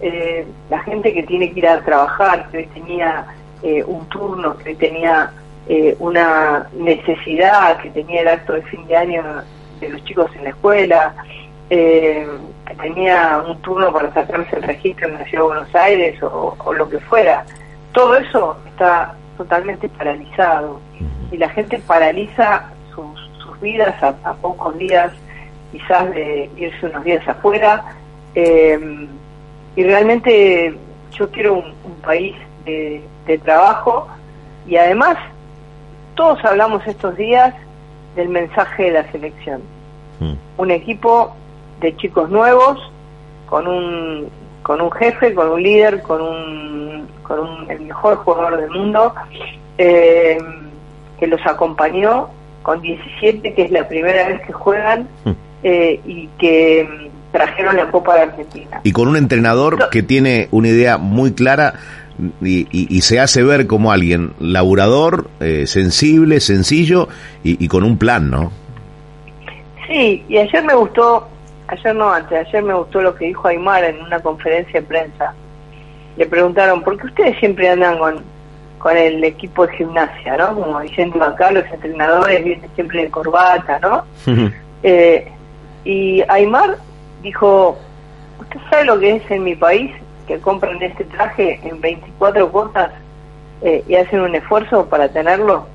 Eh, 0.00 0.46
la 0.70 0.80
gente 0.80 1.12
que 1.12 1.22
tiene 1.22 1.52
que 1.52 1.60
ir 1.60 1.68
a 1.68 1.80
trabajar, 1.80 2.48
que 2.50 2.58
hoy 2.58 2.66
tenía 2.66 3.24
eh, 3.62 3.82
un 3.84 4.06
turno, 4.08 4.56
que 4.58 4.70
hoy 4.70 4.76
tenía 4.76 5.30
eh, 5.68 5.96
una 6.00 6.68
necesidad, 6.74 7.78
que 7.80 7.90
tenía 7.90 8.22
el 8.22 8.28
acto 8.28 8.54
de 8.54 8.62
fin 8.62 8.86
de 8.88 8.96
año 8.96 9.22
de 9.80 9.88
los 9.88 10.04
chicos 10.04 10.30
en 10.36 10.44
la 10.44 10.50
escuela, 10.50 11.14
eh, 11.70 12.26
que 12.66 12.74
tenía 12.74 13.42
un 13.46 13.60
turno 13.62 13.92
para 13.92 14.12
sacarse 14.12 14.56
el 14.56 14.62
registro 14.64 15.08
en 15.08 15.14
la 15.14 15.24
Ciudad 15.24 15.44
de 15.44 15.48
Buenos 15.48 15.74
Aires 15.74 16.22
o 16.22 16.72
lo 16.72 16.88
que 16.88 16.98
fuera. 17.00 17.44
Todo 17.92 18.16
eso 18.16 18.56
está 18.66 19.14
totalmente 19.36 19.88
paralizado 19.88 20.80
y 21.30 21.36
la 21.36 21.48
gente 21.50 21.78
paraliza 21.86 22.70
sus, 22.94 23.20
sus 23.42 23.60
vidas 23.60 24.00
a, 24.02 24.14
a 24.24 24.34
pocos 24.34 24.76
días 24.78 25.12
quizás 25.72 26.10
de 26.14 26.50
irse 26.56 26.86
unos 26.86 27.04
días 27.04 27.26
afuera. 27.28 27.84
eh, 28.34 29.08
y 29.74 29.84
realmente 29.84 30.76
yo 31.12 31.30
quiero 31.30 31.54
un, 31.54 31.74
un 31.84 31.94
país 32.02 32.34
de, 32.66 33.02
de 33.26 33.38
trabajo 33.38 34.06
y 34.66 34.76
además 34.76 35.16
todos 36.14 36.44
hablamos 36.44 36.86
estos 36.86 37.16
días 37.16 37.54
del 38.14 38.28
mensaje 38.28 38.84
de 38.84 38.90
la 38.92 39.10
selección. 39.10 39.62
Mm. 40.20 40.34
Un 40.58 40.70
equipo 40.70 41.34
de 41.80 41.96
chicos 41.96 42.28
nuevos, 42.28 42.78
con 43.48 43.66
un, 43.66 44.28
con 44.62 44.80
un 44.82 44.90
jefe, 44.92 45.34
con 45.34 45.48
un 45.50 45.62
líder, 45.62 46.02
con 46.02 46.20
un, 46.20 47.08
con 47.32 47.40
un, 47.48 47.70
el 47.70 47.80
mejor 47.80 48.16
jugador 48.16 48.60
del 48.60 48.70
mundo, 48.70 49.14
eh, 49.78 50.36
que 51.18 51.26
los 51.26 51.40
acompañó 51.46 52.28
con 52.62 52.80
17, 52.82 53.54
que 53.54 53.62
es 53.62 53.70
la 53.70 53.88
primera 53.88 54.28
vez 54.28 54.40
que 54.46 54.52
juegan, 54.52 55.08
Mm. 55.24 55.30
eh, 55.62 56.00
y 56.06 56.28
que 56.38 56.86
mm, 56.88 57.32
trajeron 57.32 57.76
la 57.76 57.90
Copa 57.90 58.16
de 58.16 58.22
Argentina. 58.22 58.80
Y 58.84 58.92
con 58.92 59.08
un 59.08 59.16
entrenador 59.16 59.78
No. 59.78 59.88
que 59.90 60.02
tiene 60.02 60.48
una 60.50 60.68
idea 60.68 60.98
muy 60.98 61.32
clara 61.32 61.74
y, 62.42 62.66
y- 62.70 62.86
y 62.94 63.00
se 63.00 63.18
hace 63.20 63.42
ver 63.42 63.66
como 63.66 63.90
alguien 63.90 64.32
laburador, 64.38 65.28
eh, 65.40 65.66
sensible, 65.66 66.40
sencillo 66.40 67.08
y, 67.42 67.64
y 67.64 67.68
con 67.68 67.82
un 67.84 67.96
plan, 67.96 68.30
¿no? 68.30 68.52
Sí, 69.88 70.22
y 70.28 70.36
ayer 70.38 70.62
me 70.64 70.74
gustó, 70.74 71.26
ayer 71.68 71.94
no 71.94 72.12
antes, 72.12 72.46
ayer 72.46 72.62
me 72.62 72.74
gustó 72.74 73.00
lo 73.00 73.14
que 73.14 73.26
dijo 73.26 73.48
Aymar 73.48 73.84
en 73.84 74.02
una 74.02 74.20
conferencia 74.20 74.80
de 74.80 74.86
prensa. 74.86 75.34
Le 76.16 76.26
preguntaron, 76.26 76.82
¿por 76.82 76.98
qué 76.98 77.06
ustedes 77.06 77.38
siempre 77.38 77.68
andan 77.68 77.98
con, 77.98 78.22
con 78.78 78.96
el 78.96 79.22
equipo 79.24 79.66
de 79.66 79.76
gimnasia, 79.76 80.36
no? 80.36 80.54
Como 80.54 80.80
diciendo 80.80 81.22
acá, 81.24 81.50
los 81.50 81.64
entrenadores 81.66 82.44
vienen 82.44 82.70
siempre 82.74 83.02
de 83.02 83.10
corbata, 83.10 83.78
¿no? 83.80 84.04
Eh, 84.84 85.30
y 85.84 86.24
Aymar 86.26 86.76
dijo, 87.22 87.78
¿usted 88.40 88.58
sabe 88.68 88.84
lo 88.84 88.98
que 88.98 89.14
es 89.14 89.30
en 89.30 89.44
mi 89.44 89.54
país? 89.54 89.92
Que 90.26 90.40
compran 90.40 90.82
este 90.82 91.04
traje 91.04 91.60
en 91.62 91.80
24 91.80 92.50
cuotas 92.50 92.90
eh, 93.62 93.84
y 93.86 93.94
hacen 93.94 94.20
un 94.20 94.34
esfuerzo 94.34 94.86
para 94.86 95.08
tenerlo. 95.08 95.66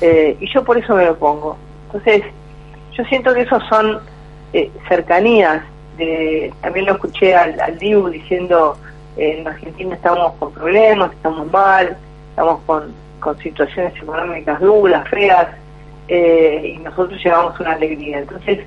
Eh, 0.00 0.36
y 0.40 0.52
yo 0.52 0.64
por 0.64 0.78
eso 0.78 0.94
me 0.94 1.04
lo 1.04 1.16
pongo. 1.16 1.56
Entonces, 1.86 2.22
yo 2.92 3.04
siento 3.04 3.34
que 3.34 3.42
esos 3.42 3.62
son 3.68 4.00
eh, 4.52 4.70
cercanías. 4.88 5.62
De, 5.96 6.52
también 6.60 6.86
lo 6.86 6.94
escuché 6.94 7.36
al, 7.36 7.60
al 7.60 7.78
Dibu 7.78 8.08
diciendo, 8.08 8.76
en 9.16 9.46
Argentina 9.46 9.94
estamos 9.94 10.32
con 10.34 10.52
problemas, 10.52 11.12
estamos 11.12 11.50
mal, 11.52 11.96
estamos 12.30 12.60
con, 12.66 12.92
con 13.20 13.38
situaciones 13.38 13.94
económicas 13.96 14.60
duras, 14.60 15.08
feas, 15.08 15.48
eh, 16.08 16.74
y 16.76 16.78
nosotros 16.78 17.22
llevamos 17.22 17.58
una 17.60 17.72
alegría. 17.72 18.18
Entonces, 18.18 18.60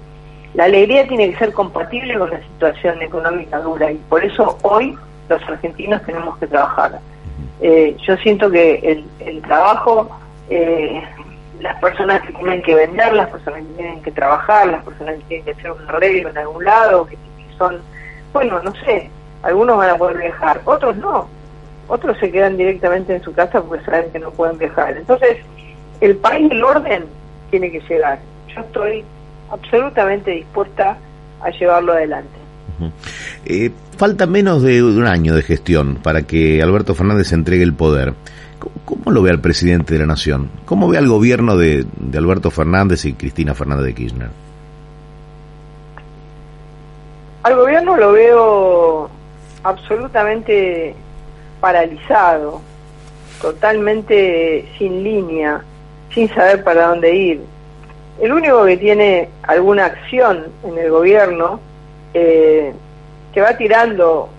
la 0.54 0.66
alegría 0.66 1.08
tiene 1.08 1.32
que 1.32 1.38
ser 1.38 1.54
compatible 1.54 2.18
con 2.18 2.30
la 2.30 2.40
situación 2.42 3.02
económica 3.02 3.60
dura 3.60 3.92
y 3.92 3.96
por 4.10 4.24
eso 4.24 4.58
hoy 4.64 4.98
los 5.30 5.42
argentinos 5.44 6.02
tenemos 6.04 6.38
que 6.38 6.48
trabajar. 6.48 7.00
Eh, 7.62 7.96
yo 8.08 8.16
siento 8.18 8.50
que 8.50 9.04
el, 9.20 9.42
trabajo, 9.42 10.10
eh, 10.50 11.02
las 11.60 11.80
personas 11.80 12.22
que 12.22 12.34
tienen 12.34 12.62
que 12.62 12.74
vender, 12.74 13.14
las 13.14 13.30
personas 13.30 13.62
que 13.62 13.74
tienen 13.74 14.02
que 14.02 14.12
trabajar, 14.12 14.68
las 14.68 14.84
personas 14.84 15.16
que 15.16 15.24
tienen 15.26 15.46
que 15.46 15.52
hacer 15.52 15.72
un 15.72 15.90
arreglo 15.90 16.30
en 16.30 16.38
algún 16.38 16.64
lado, 16.64 17.06
que 17.06 17.18
son, 17.58 17.80
bueno, 18.34 18.62
no 18.64 18.74
sé, 18.86 19.10
algunos 19.48 19.78
van 19.78 19.92
a 19.92 19.98
poder 19.98 20.18
viajar, 20.18 20.62
otros 20.66 20.98
no, 20.98 21.28
otros 21.88 22.18
se 22.20 22.30
quedan 22.30 22.58
directamente 22.58 23.16
en 23.16 23.24
su 23.24 23.34
casa 23.34 23.62
porque 23.62 23.84
saben 23.86 24.12
que 24.12 24.20
no 24.20 24.30
pueden 24.32 24.58
viajar. 24.58 24.98
Entonces, 24.98 25.38
el 26.02 26.18
país 26.18 26.50
del 26.50 26.62
orden 26.62 27.06
tiene 27.50 27.72
que 27.72 27.80
llegar. 27.80 28.20
Yo 28.54 28.60
estoy 28.60 29.06
absolutamente 29.50 30.32
dispuesta 30.32 30.98
a 31.42 31.50
llevarlo 31.50 31.94
adelante. 31.94 32.38
Eh, 33.46 33.72
falta 33.96 34.28
menos 34.28 34.64
de 34.64 34.84
un 34.84 35.08
año 35.08 35.34
de 35.34 35.44
gestión 35.44 35.96
para 36.04 36.24
que 36.24 36.62
Alberto 36.62 36.94
Fernández 36.94 37.32
entregue 37.32 37.64
el 37.64 37.74
poder. 37.74 38.16
¿Cómo, 38.60 38.76
cómo 38.84 39.12
lo 39.12 39.22
ve 39.22 39.30
al 39.30 39.40
presidente 39.40 39.94
de 39.94 40.02
la 40.02 40.08
Nación? 40.08 40.50
¿Cómo 40.66 40.90
ve 40.90 40.98
al 40.98 41.08
gobierno 41.08 41.56
de, 41.56 41.86
de 41.98 42.18
Alberto 42.18 42.52
Fernández 42.52 43.06
y 43.06 43.14
Cristina 43.14 43.54
Fernández 43.54 43.86
de 43.86 43.94
Kirchner? 43.94 44.30
Al 47.44 47.56
gobierno 47.56 47.96
lo 47.96 48.12
veo 48.12 49.17
absolutamente 49.68 50.96
paralizado, 51.60 52.62
totalmente 53.42 54.66
sin 54.78 55.04
línea, 55.04 55.62
sin 56.14 56.30
saber 56.30 56.64
para 56.64 56.88
dónde 56.88 57.14
ir. 57.14 57.42
El 58.22 58.32
único 58.32 58.66
que 58.66 58.78
tiene 58.78 59.30
alguna 59.44 59.86
acción 59.86 60.46
en 60.64 60.78
el 60.78 60.90
gobierno, 60.90 61.60
eh, 62.14 62.74
que 63.34 63.42
va 63.42 63.58
tirando 63.58 64.30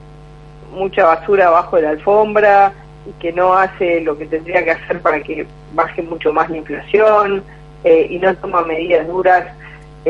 mucha 0.72 1.04
basura 1.04 1.48
abajo 1.48 1.76
de 1.76 1.82
la 1.82 1.90
alfombra 1.90 2.72
y 3.06 3.12
que 3.20 3.32
no 3.32 3.52
hace 3.52 4.00
lo 4.00 4.16
que 4.16 4.26
tendría 4.26 4.64
que 4.64 4.72
hacer 4.72 5.00
para 5.00 5.22
que 5.22 5.46
baje 5.74 6.02
mucho 6.02 6.32
más 6.32 6.48
la 6.50 6.56
inflación 6.56 7.44
eh, 7.84 8.06
y 8.10 8.18
no 8.18 8.34
toma 8.36 8.62
medidas 8.62 9.06
duras 9.06 9.44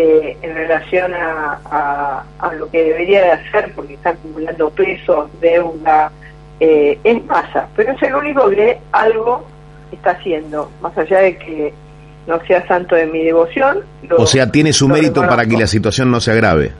eh, 0.00 0.36
en 0.42 0.54
relación 0.54 1.12
a, 1.14 1.58
a, 1.64 2.24
a 2.38 2.52
lo 2.54 2.70
que 2.70 2.82
debería 2.84 3.22
de 3.24 3.30
hacer 3.32 3.72
porque 3.74 3.94
está 3.94 4.10
acumulando 4.10 4.70
pesos, 4.70 5.28
deuda, 5.40 6.12
eh, 6.60 6.98
es 7.02 7.24
masa, 7.26 7.68
pero 7.74 7.92
es 7.92 8.02
el 8.02 8.14
único 8.14 8.48
que 8.50 8.78
algo 8.92 9.44
está 9.90 10.10
haciendo, 10.12 10.70
más 10.80 10.96
allá 10.96 11.18
de 11.20 11.36
que 11.36 11.72
no 12.26 12.38
sea 12.46 12.66
santo 12.68 12.94
de 12.94 13.06
mi 13.06 13.24
devoción. 13.24 13.80
lo- 14.08 14.16
O 14.18 14.26
sea, 14.26 14.50
tiene 14.50 14.72
su 14.72 14.86
mérito 14.88 15.26
para 15.26 15.46
que 15.46 15.56
la 15.56 15.66
situación 15.66 16.10
no 16.10 16.20
se 16.20 16.30
agrave. 16.32 16.70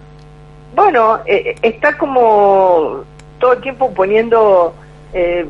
Bueno, 0.75 1.19
eh, 1.27 1.57
está 1.63 1.97
como 1.97 3.03
todo 3.41 3.55
el 3.55 3.61
tiempo 3.63 3.93
poniendo 3.95 4.75
eh, 5.13 5.47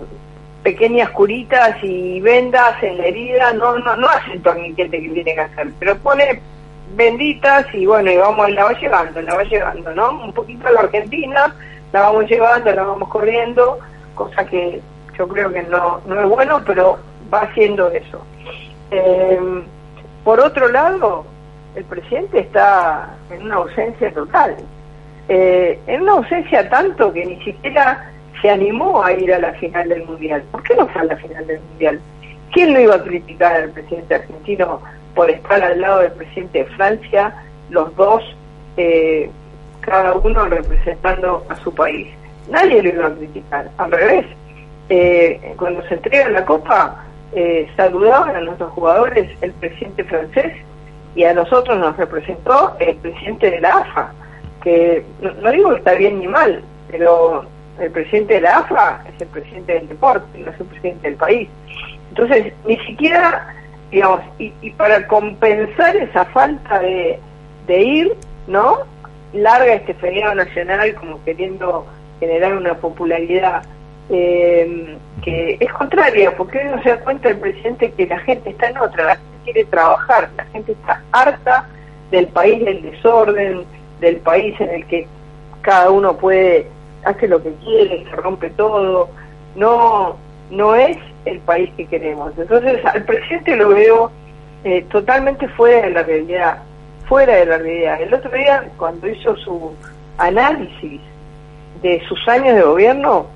pequeñas 0.62 1.10
curitas 1.10 1.76
y 1.82 2.20
vendas 2.20 2.82
en 2.82 2.96
la 2.98 3.06
herida, 3.06 3.52
no 3.52 3.76
no 3.78 3.96
no 3.96 4.08
hace 4.08 4.32
el 4.34 4.42
torniquete 4.42 5.02
que 5.02 5.08
tiene 5.08 5.34
que 5.34 5.40
hacer, 5.40 5.68
pero 5.78 5.96
pone 5.98 6.40
benditas 6.94 7.66
y 7.72 7.86
bueno, 7.86 8.10
y 8.10 8.16
vamos, 8.16 8.50
la 8.50 8.64
va 8.64 8.72
llevando, 8.78 9.22
la 9.22 9.34
va 9.34 9.42
llevando, 9.44 9.94
¿no? 9.94 10.24
Un 10.24 10.32
poquito 10.32 10.68
a 10.68 10.72
la 10.72 10.80
Argentina, 10.80 11.54
la 11.92 12.00
vamos 12.00 12.28
llevando, 12.28 12.72
la 12.72 12.82
vamos 12.82 13.08
corriendo, 13.08 13.78
cosa 14.14 14.44
que 14.46 14.80
yo 15.16 15.28
creo 15.28 15.52
que 15.52 15.62
no, 15.64 16.00
no 16.06 16.20
es 16.20 16.28
bueno, 16.28 16.62
pero 16.64 16.98
va 17.32 17.40
haciendo 17.40 17.90
eso. 17.90 18.24
Eh, 18.90 19.62
por 20.24 20.40
otro 20.40 20.68
lado, 20.68 21.24
el 21.74 21.84
presidente 21.84 22.40
está 22.40 23.14
en 23.30 23.44
una 23.44 23.56
ausencia 23.56 24.12
total. 24.12 24.56
Eh, 25.28 25.78
en 25.86 26.02
una 26.02 26.12
ausencia 26.12 26.68
tanto 26.68 27.12
que 27.12 27.24
ni 27.24 27.42
siquiera 27.44 28.10
se 28.40 28.50
animó 28.50 29.02
a 29.02 29.12
ir 29.12 29.32
a 29.32 29.38
la 29.38 29.52
final 29.54 29.88
del 29.88 30.04
Mundial. 30.04 30.42
¿Por 30.50 30.62
qué 30.62 30.74
no 30.74 30.86
fue 30.88 31.02
a 31.02 31.04
la 31.04 31.16
final 31.16 31.46
del 31.46 31.60
Mundial? 31.60 32.00
¿Quién 32.52 32.72
no 32.72 32.80
iba 32.80 32.94
a 32.94 33.02
criticar 33.02 33.56
al 33.56 33.70
presidente 33.70 34.14
argentino 34.14 34.80
por 35.18 35.28
estar 35.28 35.60
al 35.64 35.80
lado 35.80 35.98
del 36.02 36.12
presidente 36.12 36.60
de 36.60 36.64
Francia, 36.76 37.34
los 37.70 37.92
dos, 37.96 38.22
eh, 38.76 39.28
cada 39.80 40.14
uno 40.14 40.44
representando 40.46 41.44
a 41.48 41.56
su 41.56 41.74
país? 41.74 42.06
Nadie 42.48 42.80
lo 42.80 42.90
iba 42.90 43.06
a 43.08 43.14
criticar, 43.16 43.68
al 43.78 43.90
revés. 43.90 44.26
Eh, 44.88 45.54
cuando 45.56 45.82
se 45.88 45.94
entrega 45.94 46.28
la 46.28 46.44
copa, 46.44 47.04
eh, 47.32 47.68
saludaban 47.76 48.36
a 48.36 48.40
nuestros 48.42 48.70
jugadores 48.74 49.28
el 49.40 49.50
presidente 49.54 50.04
francés 50.04 50.52
y 51.16 51.24
a 51.24 51.34
nosotros 51.34 51.76
nos 51.78 51.96
representó 51.96 52.76
el 52.78 52.94
presidente 52.98 53.50
de 53.50 53.60
la 53.60 53.70
AFA, 53.70 54.12
que 54.62 55.02
no 55.20 55.50
digo 55.50 55.70
que 55.70 55.78
está 55.78 55.94
bien 55.94 56.20
ni 56.20 56.28
mal, 56.28 56.62
pero 56.92 57.44
el 57.80 57.90
presidente 57.90 58.34
de 58.34 58.42
la 58.42 58.58
AFA 58.58 59.02
es 59.12 59.20
el 59.20 59.26
presidente 59.26 59.72
del 59.72 59.88
deporte, 59.88 60.38
no 60.38 60.52
es 60.52 60.60
el 60.60 60.66
presidente 60.66 61.08
del 61.08 61.16
país. 61.16 61.48
Entonces, 62.10 62.52
ni 62.64 62.76
siquiera, 62.86 63.57
digamos, 63.90 64.20
y, 64.38 64.52
y 64.62 64.70
para 64.72 65.06
compensar 65.06 65.96
esa 65.96 66.24
falta 66.26 66.80
de, 66.80 67.18
de 67.66 67.80
ir, 67.80 68.16
¿no? 68.46 68.78
Larga 69.32 69.74
este 69.74 69.94
feriado 69.94 70.34
nacional 70.34 70.94
como 70.94 71.22
queriendo 71.24 71.86
generar 72.20 72.56
una 72.56 72.74
popularidad 72.74 73.62
eh, 74.10 74.96
que 75.22 75.56
es 75.60 75.72
contraria, 75.72 76.34
porque 76.36 76.58
hoy 76.58 76.64
no 76.76 76.82
se 76.82 76.90
da 76.90 77.00
cuenta 77.00 77.28
el 77.28 77.38
presidente 77.38 77.92
que 77.92 78.06
la 78.06 78.18
gente 78.20 78.50
está 78.50 78.70
en 78.70 78.78
otra, 78.78 79.04
la 79.04 79.16
gente 79.16 79.38
quiere 79.44 79.64
trabajar, 79.66 80.30
la 80.36 80.44
gente 80.46 80.72
está 80.72 81.02
harta 81.12 81.68
del 82.10 82.26
país 82.28 82.64
del 82.64 82.82
desorden, 82.82 83.64
del 84.00 84.16
país 84.18 84.58
en 84.60 84.70
el 84.70 84.86
que 84.86 85.06
cada 85.60 85.90
uno 85.90 86.16
puede, 86.16 86.66
hace 87.04 87.28
lo 87.28 87.42
que 87.42 87.52
quiere, 87.64 88.04
se 88.04 88.16
rompe 88.16 88.48
todo, 88.50 89.10
no, 89.56 90.16
no 90.50 90.74
es 90.74 90.96
el 91.28 91.40
país 91.40 91.70
que 91.76 91.86
queremos. 91.86 92.32
Entonces 92.36 92.84
al 92.84 93.04
presidente 93.04 93.56
lo 93.56 93.70
veo 93.70 94.10
eh, 94.64 94.84
totalmente 94.90 95.48
fuera 95.48 95.86
de 95.86 95.90
la 95.90 96.02
realidad, 96.02 96.58
fuera 97.08 97.36
de 97.36 97.46
la 97.46 97.58
realidad. 97.58 98.02
El 98.02 98.14
otro 98.14 98.30
día 98.30 98.68
cuando 98.76 99.08
hizo 99.08 99.36
su 99.36 99.74
análisis 100.18 101.00
de 101.82 102.02
sus 102.08 102.28
años 102.28 102.56
de 102.56 102.62
gobierno, 102.62 103.26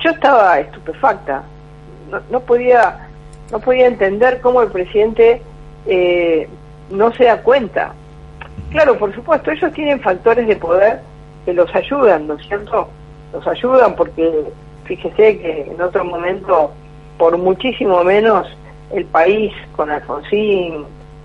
yo 0.00 0.10
estaba 0.10 0.60
estupefacta, 0.60 1.42
no, 2.10 2.20
no 2.30 2.40
podía 2.40 3.06
no 3.50 3.60
podía 3.60 3.86
entender 3.86 4.40
cómo 4.40 4.62
el 4.62 4.70
presidente 4.70 5.40
eh, 5.86 6.48
no 6.90 7.12
se 7.12 7.24
da 7.24 7.42
cuenta. 7.42 7.92
Claro, 8.70 8.98
por 8.98 9.14
supuesto, 9.14 9.50
ellos 9.50 9.72
tienen 9.72 10.00
factores 10.00 10.46
de 10.46 10.56
poder 10.56 11.00
que 11.44 11.52
los 11.52 11.72
ayudan, 11.74 12.26
¿no 12.26 12.34
es 12.34 12.46
cierto? 12.46 12.88
Los 13.32 13.46
ayudan 13.46 13.94
porque 13.94 14.44
fíjese 14.86 15.38
que 15.38 15.68
en 15.70 15.80
otro 15.80 16.04
momento, 16.04 16.72
por 17.18 17.36
muchísimo 17.38 18.02
menos, 18.04 18.46
el 18.92 19.04
país 19.06 19.52
con 19.74 19.90
Alfonsín, 19.90 20.84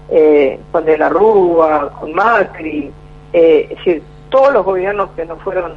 eh, 0.09 0.59
con 0.71 0.85
De 0.85 0.97
la 0.97 1.09
Rúa, 1.09 1.91
con 1.99 2.13
Macri, 2.13 2.91
eh, 3.33 3.67
es 3.69 3.77
decir, 3.77 4.03
todos 4.29 4.53
los 4.53 4.65
gobiernos 4.65 5.09
que 5.11 5.25
no 5.25 5.37
fueron 5.37 5.73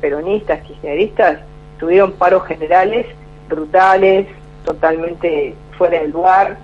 peronistas, 0.00 0.60
kirchneristas, 0.62 1.40
tuvieron 1.78 2.12
paros 2.12 2.44
generales 2.44 3.06
brutales, 3.48 4.26
totalmente 4.64 5.54
fuera 5.76 6.00
del 6.00 6.10
lugar. 6.10 6.56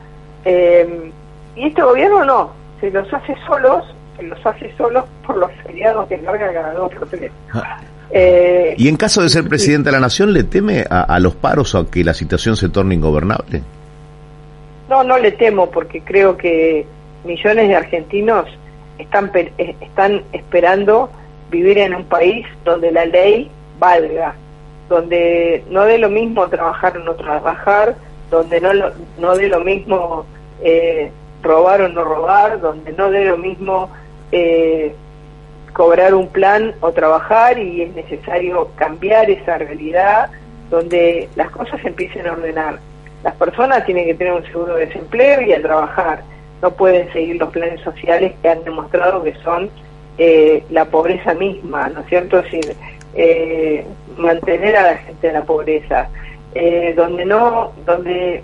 Eh, 0.44 1.10
y 1.56 1.66
este 1.66 1.82
gobierno 1.82 2.24
no, 2.24 2.50
se 2.80 2.90
los 2.90 3.12
hace 3.12 3.34
solos, 3.46 3.84
se 4.16 4.22
los 4.24 4.44
hace 4.46 4.74
solos 4.76 5.04
por 5.26 5.36
los 5.36 5.50
feriados 5.62 6.06
que 6.08 6.18
larga 6.18 6.52
cada 6.52 6.74
dos 6.74 6.92
por 6.94 7.08
tres. 7.08 7.32
Eh, 8.12 8.74
¿Y 8.76 8.88
en 8.88 8.96
caso 8.96 9.22
de 9.22 9.28
ser 9.28 9.48
presidente 9.48 9.88
de 9.90 9.92
la 9.92 10.00
nación, 10.00 10.32
le 10.32 10.42
teme 10.44 10.84
a, 10.88 11.02
a 11.02 11.18
los 11.20 11.34
paros 11.36 11.74
o 11.74 11.78
a 11.78 11.90
que 11.90 12.02
la 12.02 12.14
situación 12.14 12.56
se 12.56 12.68
torne 12.68 12.94
ingobernable? 12.96 13.62
No, 14.88 15.04
no 15.04 15.18
le 15.18 15.32
temo 15.32 15.70
porque 15.70 16.00
creo 16.02 16.36
que 16.36 16.84
millones 17.24 17.68
de 17.68 17.76
argentinos 17.76 18.46
están, 18.98 19.30
eh, 19.34 19.76
están 19.80 20.22
esperando 20.32 21.10
vivir 21.50 21.78
en 21.78 21.94
un 21.94 22.04
país 22.04 22.46
donde 22.64 22.90
la 22.90 23.04
ley 23.06 23.48
valga, 23.78 24.34
donde 24.88 25.64
no 25.70 25.84
dé 25.84 25.98
lo 25.98 26.08
mismo 26.08 26.48
trabajar 26.48 26.96
o 26.96 27.04
no 27.04 27.14
trabajar, 27.14 27.94
donde 28.30 28.60
no, 28.60 28.72
lo- 28.72 28.92
no 29.18 29.36
dé 29.36 29.48
lo 29.48 29.60
mismo 29.60 30.26
eh, 30.62 31.10
robar 31.42 31.82
o 31.82 31.88
no 31.88 32.02
robar, 32.04 32.60
donde 32.60 32.92
no 32.92 33.10
dé 33.10 33.24
lo 33.24 33.36
mismo 33.38 33.88
eh, 34.32 34.92
cobrar 35.72 36.14
un 36.14 36.28
plan 36.28 36.74
o 36.80 36.92
trabajar 36.92 37.58
y 37.58 37.82
es 37.82 37.94
necesario 37.94 38.70
cambiar 38.76 39.30
esa 39.30 39.58
realidad, 39.58 40.30
donde 40.70 41.28
las 41.36 41.50
cosas 41.50 41.84
empiecen 41.84 42.26
a 42.26 42.32
ordenar. 42.32 42.78
Las 43.22 43.34
personas 43.34 43.84
tienen 43.84 44.06
que 44.06 44.14
tener 44.14 44.32
un 44.32 44.44
seguro 44.44 44.76
de 44.76 44.86
desempleo 44.86 45.42
y 45.42 45.52
a 45.52 45.60
trabajar. 45.60 46.22
No 46.62 46.70
pueden 46.70 47.12
seguir 47.12 47.36
los 47.36 47.50
planes 47.50 47.80
sociales 47.80 48.32
que 48.40 48.48
han 48.48 48.64
demostrado 48.64 49.22
que 49.22 49.34
son 49.42 49.70
eh, 50.18 50.64
la 50.70 50.84
pobreza 50.84 51.34
misma, 51.34 51.88
¿no 51.88 52.00
es 52.00 52.06
cierto? 52.06 52.38
Es 52.38 52.44
decir, 52.44 52.76
eh, 53.14 53.84
mantener 54.16 54.76
a 54.76 54.92
la 54.92 54.96
gente 54.98 55.28
en 55.28 55.34
la 55.34 55.44
pobreza, 55.44 56.08
eh, 56.54 56.94
donde 56.96 57.24
no, 57.24 57.72
donde 57.84 58.42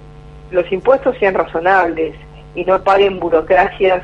los 0.51 0.71
impuestos 0.73 1.17
sean 1.19 1.35
razonables 1.35 2.15
y 2.55 2.65
no 2.65 2.83
paguen 2.83 3.19
burocracias 3.19 4.03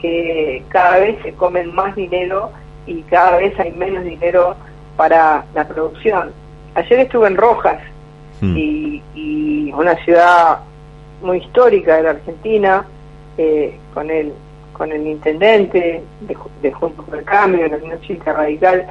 que 0.00 0.62
cada 0.68 0.98
vez 0.98 1.16
se 1.22 1.32
comen 1.32 1.74
más 1.74 1.94
dinero 1.96 2.50
y 2.86 3.02
cada 3.02 3.38
vez 3.38 3.58
hay 3.58 3.72
menos 3.72 4.04
dinero 4.04 4.54
para 4.96 5.44
la 5.54 5.66
producción. 5.66 6.32
Ayer 6.74 7.00
estuve 7.00 7.26
en 7.28 7.36
Rojas, 7.36 7.80
Mm. 8.40 8.56
y, 8.56 9.02
y 9.14 9.72
una 9.72 9.94
ciudad 10.04 10.58
muy 11.22 11.38
histórica 11.38 11.96
de 11.96 12.02
la 12.02 12.10
Argentina, 12.10 12.84
eh, 13.38 13.76
con 13.94 14.10
el 14.10 14.32
con 14.72 14.90
el 14.90 15.06
intendente 15.06 16.02
de, 16.22 16.36
de 16.60 16.72
Juntos 16.72 17.04
por 17.04 17.16
el 17.16 17.24
Cambio, 17.24 17.64
una 17.80 18.00
chica 18.00 18.32
radical, 18.32 18.84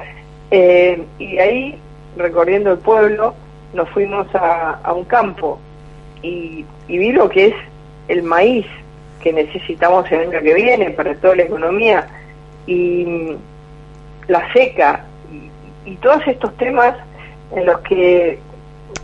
eh, 0.50 1.02
y 1.18 1.36
ahí, 1.38 1.78
recorriendo 2.16 2.72
el 2.72 2.78
pueblo, 2.78 3.34
nos 3.74 3.90
fuimos 3.90 4.26
a, 4.34 4.80
a 4.82 4.92
un 4.94 5.04
campo 5.04 5.58
y, 6.22 6.64
y 6.88 6.98
vi 6.98 7.12
lo 7.12 7.28
que 7.28 7.48
es 7.48 7.54
el 8.08 8.22
maíz 8.22 8.64
que 9.20 9.30
necesitamos 9.34 10.10
el 10.10 10.20
año 10.20 10.40
que 10.40 10.54
viene 10.54 10.88
para 10.90 11.14
toda 11.16 11.36
la 11.36 11.42
economía 11.42 12.06
y 12.66 13.36
la 14.28 14.52
seca 14.52 15.04
y, 15.86 15.96
todos 15.96 16.26
estos 16.26 16.56
temas 16.56 16.94
en 17.54 17.66
los 17.66 17.80
que 17.80 18.38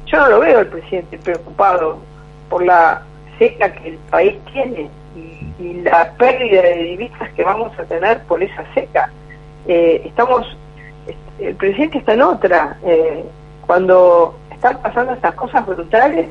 yo 0.06 0.18
no 0.18 0.28
lo 0.28 0.40
veo 0.40 0.58
al 0.60 0.66
presidente 0.66 1.18
preocupado 1.18 1.98
por 2.48 2.64
la 2.64 3.02
seca 3.38 3.72
que 3.72 3.88
el 3.90 3.98
país 4.10 4.34
tiene 4.52 4.88
y, 5.16 5.62
y 5.62 5.72
la 5.82 6.12
pérdida 6.18 6.62
de 6.62 6.82
divisas 6.84 7.30
que 7.34 7.44
vamos 7.44 7.76
a 7.78 7.84
tener 7.84 8.22
por 8.24 8.42
esa 8.42 8.64
seca. 8.74 9.10
Eh, 9.68 10.02
estamos, 10.06 10.46
est- 11.06 11.40
el 11.40 11.54
presidente 11.56 11.98
está 11.98 12.14
en 12.14 12.22
otra. 12.22 12.76
eh, 12.84 13.24
cuando 13.66 14.34
están 14.52 14.80
pasando 14.82 15.12
estas 15.12 15.34
cosas 15.34 15.64
brutales 15.64 16.28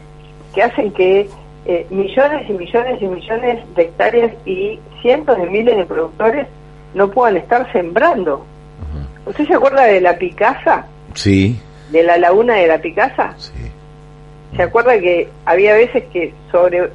que 0.54 0.62
hacen 0.64 0.92
que 0.92 1.30
eh, 1.66 1.86
millones 1.90 2.50
y 2.50 2.54
millones 2.54 3.02
y 3.02 3.08
millones 3.08 3.76
de 3.76 3.82
hectáreas 3.84 4.32
y 4.46 4.80
cientos 5.02 5.38
de 5.38 5.46
miles 5.46 5.78
de 5.78 5.86
productores 5.86 6.48
no 6.96 7.10
puedan 7.10 7.38
estar 7.38 7.72
sembrando. 7.72 8.46
¿Usted 9.26 9.46
se 9.48 9.54
acuerda 9.56 9.84
de 9.86 10.02
la 10.02 10.18
Picasa? 10.18 10.86
Sí, 11.14 11.60
De 11.92 12.04
la 12.04 12.18
laguna 12.18 12.56
de 12.56 12.68
la 12.68 12.78
Picasa? 12.80 13.34
sí. 13.38 13.52
¿Se 14.56 14.64
acuerda 14.64 15.00
que 15.00 15.30
había 15.46 15.76
veces 15.76 16.04
que 16.12 16.34
sobre 16.52 16.90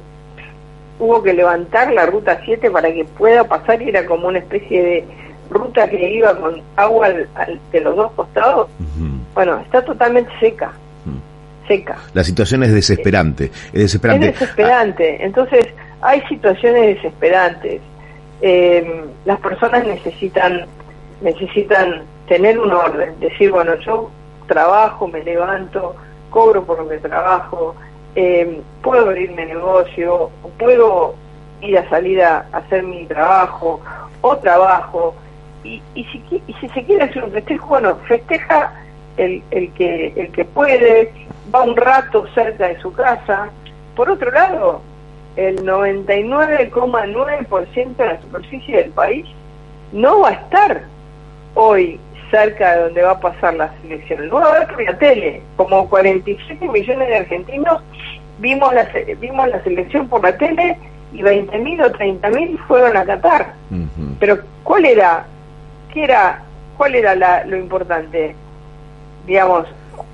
hubo 0.99 1.23
que 1.23 1.33
levantar 1.33 1.91
la 1.93 2.05
ruta 2.05 2.39
7 2.43 2.69
para 2.69 2.91
que 2.93 3.05
pueda 3.05 3.45
pasar 3.45 3.81
y 3.81 3.89
era 3.89 4.05
como 4.05 4.27
una 4.27 4.39
especie 4.39 4.83
de 4.83 5.03
ruta 5.49 5.87
que 5.89 6.09
iba 6.13 6.35
con 6.37 6.61
agua 6.75 7.05
al- 7.07 7.29
al- 7.35 7.59
de 7.71 7.79
los 7.81 7.95
dos 7.95 8.11
costados. 8.13 8.67
Bueno, 9.33 9.57
está 9.59 9.83
totalmente 9.85 10.31
seca, 10.39 10.73
seca. 11.67 11.97
La 12.13 12.23
situación 12.25 12.63
es 12.63 12.73
desesperante. 12.73 13.45
Es 13.71 13.73
desesperante. 13.83 14.27
Es 14.29 14.39
desesperante. 14.39 15.23
Entonces, 15.23 15.65
hay 16.01 16.21
situaciones 16.27 16.95
desesperantes. 16.97 17.81
Eh, 18.41 19.05
las 19.25 19.39
personas 19.39 19.85
necesitan 19.87 20.65
necesitan 21.25 22.03
tener 22.27 22.59
un 22.59 22.71
orden, 22.71 23.19
decir, 23.19 23.51
bueno, 23.51 23.75
yo 23.79 24.11
trabajo, 24.47 25.07
me 25.07 25.23
levanto, 25.23 25.95
cobro 26.29 26.63
por 26.63 26.77
lo 26.79 26.87
que 26.87 26.99
trabajo, 26.99 27.75
eh, 28.15 28.61
puedo 28.83 29.07
abrirme 29.07 29.47
negocio, 29.47 30.29
puedo 30.59 31.15
ir 31.61 31.79
a 31.79 31.89
salir 31.89 32.21
a, 32.21 32.45
hacer 32.51 32.83
mi 32.83 33.07
trabajo 33.07 33.81
o 34.21 34.37
trabajo. 34.37 35.15
Y, 35.63 35.81
y 35.95 36.03
si 36.03 36.21
se 36.69 36.83
quiere 36.83 37.05
hacer 37.05 37.23
un 37.23 37.31
festejo, 37.31 37.69
bueno, 37.69 37.95
festeja 38.07 38.71
el, 39.17 39.41
el, 39.49 39.73
que, 39.73 40.13
el 40.15 40.31
que 40.31 40.45
puede, 40.45 41.11
va 41.53 41.63
un 41.63 41.75
rato 41.75 42.27
cerca 42.35 42.67
de 42.67 42.79
su 42.81 42.93
casa. 42.93 43.49
Por 43.95 44.11
otro 44.11 44.29
lado, 44.29 44.81
el 45.35 45.65
99,9% 45.65 47.95
de 47.95 48.05
la 48.05 48.21
superficie 48.21 48.77
del 48.77 48.91
país 48.91 49.25
no 49.91 50.19
va 50.19 50.29
a 50.29 50.33
estar 50.33 50.83
hoy 51.55 51.99
cerca 52.31 52.75
de 52.75 52.83
donde 52.83 53.01
va 53.01 53.11
a 53.11 53.19
pasar 53.19 53.53
la 53.55 53.73
selección. 53.81 54.27
Lo 54.29 54.35
va 54.39 54.45
a 54.55 54.59
ver 54.59 54.67
por 54.67 54.83
la 54.83 54.97
tele. 54.97 55.41
Como 55.57 55.89
47 55.89 56.67
millones 56.67 57.07
de 57.07 57.15
argentinos 57.17 57.81
vimos 58.39 58.73
la, 58.73 58.87
vimos 59.19 59.47
la 59.47 59.63
selección 59.63 60.07
por 60.07 60.21
la 60.23 60.37
tele 60.37 60.77
y 61.13 61.19
20.000 61.21 61.85
o 61.85 61.91
30.000 61.91 62.57
fueron 62.67 62.97
a 62.97 63.05
Qatar. 63.05 63.53
Pero 64.19 64.39
¿cuál 64.63 64.85
era, 64.85 65.25
qué 65.93 66.03
era, 66.03 66.43
cuál 66.77 66.95
era 66.95 67.15
la- 67.15 67.45
lo 67.45 67.55
importante? 67.57 68.35
Digamos, 69.25 69.65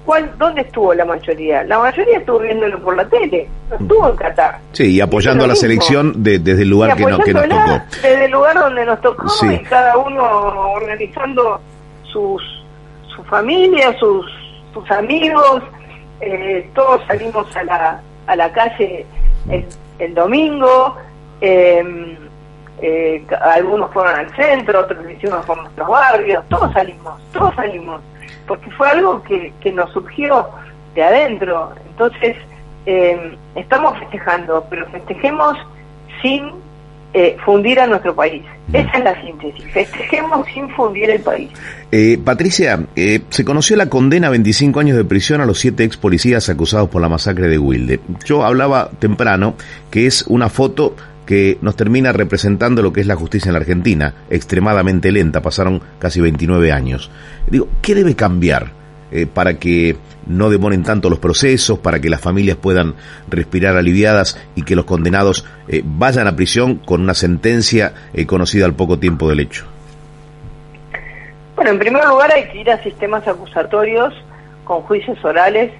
¿cuál, 0.05 0.31
¿dónde 0.37 0.61
estuvo 0.61 0.93
la 0.93 1.05
mayoría? 1.05 1.63
La 1.63 1.79
mayoría 1.79 2.17
estuvo 2.19 2.39
viéndolo 2.39 2.79
por 2.79 2.95
la 2.95 3.05
tele, 3.07 3.47
no 3.69 3.75
estuvo 3.77 4.09
en 4.09 4.15
Qatar. 4.15 4.59
Sí, 4.71 4.95
y 4.95 5.01
apoyando 5.01 5.43
a 5.43 5.47
la 5.47 5.53
mismo. 5.53 5.61
selección 5.61 6.23
de- 6.23 6.39
desde 6.39 6.63
el 6.63 6.69
lugar 6.69 6.95
que, 6.95 7.05
no- 7.05 7.19
que 7.19 7.33
nos 7.33 7.47
tocó. 7.47 7.81
Desde 8.01 8.25
el 8.25 8.31
lugar 8.31 8.55
donde 8.59 8.85
nos 8.85 9.01
tocó 9.01 9.27
Sí. 9.29 9.47
y 9.53 9.59
cada 9.63 9.97
uno 9.97 10.23
organizando 10.71 11.59
sus 12.03 12.41
su 13.15 13.23
familia, 13.25 13.93
sus, 13.99 14.25
sus 14.73 14.89
amigos, 14.91 15.61
eh, 16.21 16.69
todos 16.73 17.01
salimos 17.07 17.53
a 17.57 17.63
la, 17.63 18.01
a 18.27 18.35
la 18.37 18.51
calle 18.51 19.05
el, 19.49 19.65
el 19.99 20.13
domingo, 20.13 20.95
eh, 21.41 22.17
eh, 22.81 23.23
ca- 23.27 23.37
algunos 23.53 23.91
fueron 23.91 24.15
al 24.15 24.35
centro, 24.35 24.79
otros 24.79 25.03
lo 25.03 25.09
hicimos 25.11 25.45
por 25.45 25.57
nuestros 25.57 25.87
barrios, 25.89 26.43
todos 26.49 26.71
salimos, 26.73 27.19
todos 27.33 27.53
salimos, 27.55 28.01
porque 28.47 28.69
fue 28.71 28.89
algo 28.89 29.23
que, 29.23 29.53
que 29.61 29.71
nos 29.71 29.91
surgió 29.91 30.47
de 30.95 31.03
adentro. 31.03 31.73
Entonces, 31.89 32.35
eh, 32.85 33.37
estamos 33.55 33.97
festejando, 33.99 34.65
pero 34.69 34.87
festejemos 34.87 35.57
sin 36.21 36.51
eh, 37.13 37.35
fundir 37.43 37.79
a 37.79 37.87
nuestro 37.87 38.15
país. 38.15 38.41
Esa 38.71 38.97
es 38.97 39.03
la 39.03 39.21
síntesis. 39.21 39.65
Festejemos 39.73 40.47
sin 40.53 40.69
fundir 40.69 41.09
el 41.09 41.19
país. 41.19 41.49
Eh, 41.91 42.17
Patricia, 42.23 42.85
eh, 42.95 43.19
se 43.29 43.43
conoció 43.43 43.75
la 43.75 43.89
condena 43.89 44.27
a 44.27 44.29
25 44.29 44.79
años 44.79 44.95
de 44.95 45.03
prisión 45.03 45.41
a 45.41 45.45
los 45.45 45.59
siete 45.59 45.83
ex 45.83 45.97
policías 45.97 46.47
acusados 46.47 46.87
por 46.89 47.01
la 47.01 47.09
masacre 47.09 47.49
de 47.49 47.57
Wilde. 47.57 47.99
Yo 48.23 48.45
hablaba 48.45 48.91
temprano 48.99 49.55
que 49.89 50.05
es 50.07 50.23
una 50.27 50.47
foto 50.47 50.95
que 51.31 51.57
nos 51.61 51.77
termina 51.77 52.11
representando 52.11 52.81
lo 52.81 52.91
que 52.91 52.99
es 52.99 53.07
la 53.07 53.15
justicia 53.15 53.47
en 53.47 53.53
la 53.53 53.61
Argentina, 53.61 54.15
extremadamente 54.29 55.13
lenta, 55.13 55.41
pasaron 55.41 55.81
casi 55.97 56.19
29 56.19 56.73
años. 56.73 57.09
Digo, 57.47 57.69
¿qué 57.81 57.95
debe 57.95 58.17
cambiar 58.17 58.73
eh, 59.13 59.27
para 59.33 59.53
que 59.53 59.95
no 60.27 60.49
demoren 60.49 60.83
tanto 60.83 61.09
los 61.09 61.19
procesos, 61.19 61.79
para 61.79 62.01
que 62.01 62.09
las 62.09 62.19
familias 62.19 62.57
puedan 62.57 62.95
respirar 63.29 63.77
aliviadas 63.77 64.45
y 64.57 64.63
que 64.63 64.75
los 64.75 64.83
condenados 64.83 65.45
eh, 65.69 65.81
vayan 65.85 66.27
a 66.27 66.35
prisión 66.35 66.75
con 66.75 66.99
una 66.99 67.13
sentencia 67.13 67.93
eh, 68.13 68.25
conocida 68.25 68.65
al 68.65 68.73
poco 68.73 68.99
tiempo 68.99 69.29
del 69.29 69.39
hecho? 69.39 69.65
Bueno, 71.55 71.71
en 71.71 71.79
primer 71.79 72.03
lugar 72.09 72.29
hay 72.33 72.49
que 72.49 72.57
ir 72.57 72.69
a 72.69 72.83
sistemas 72.83 73.25
acusatorios 73.25 74.13
con 74.65 74.81
juicios 74.81 75.23
orales 75.23 75.71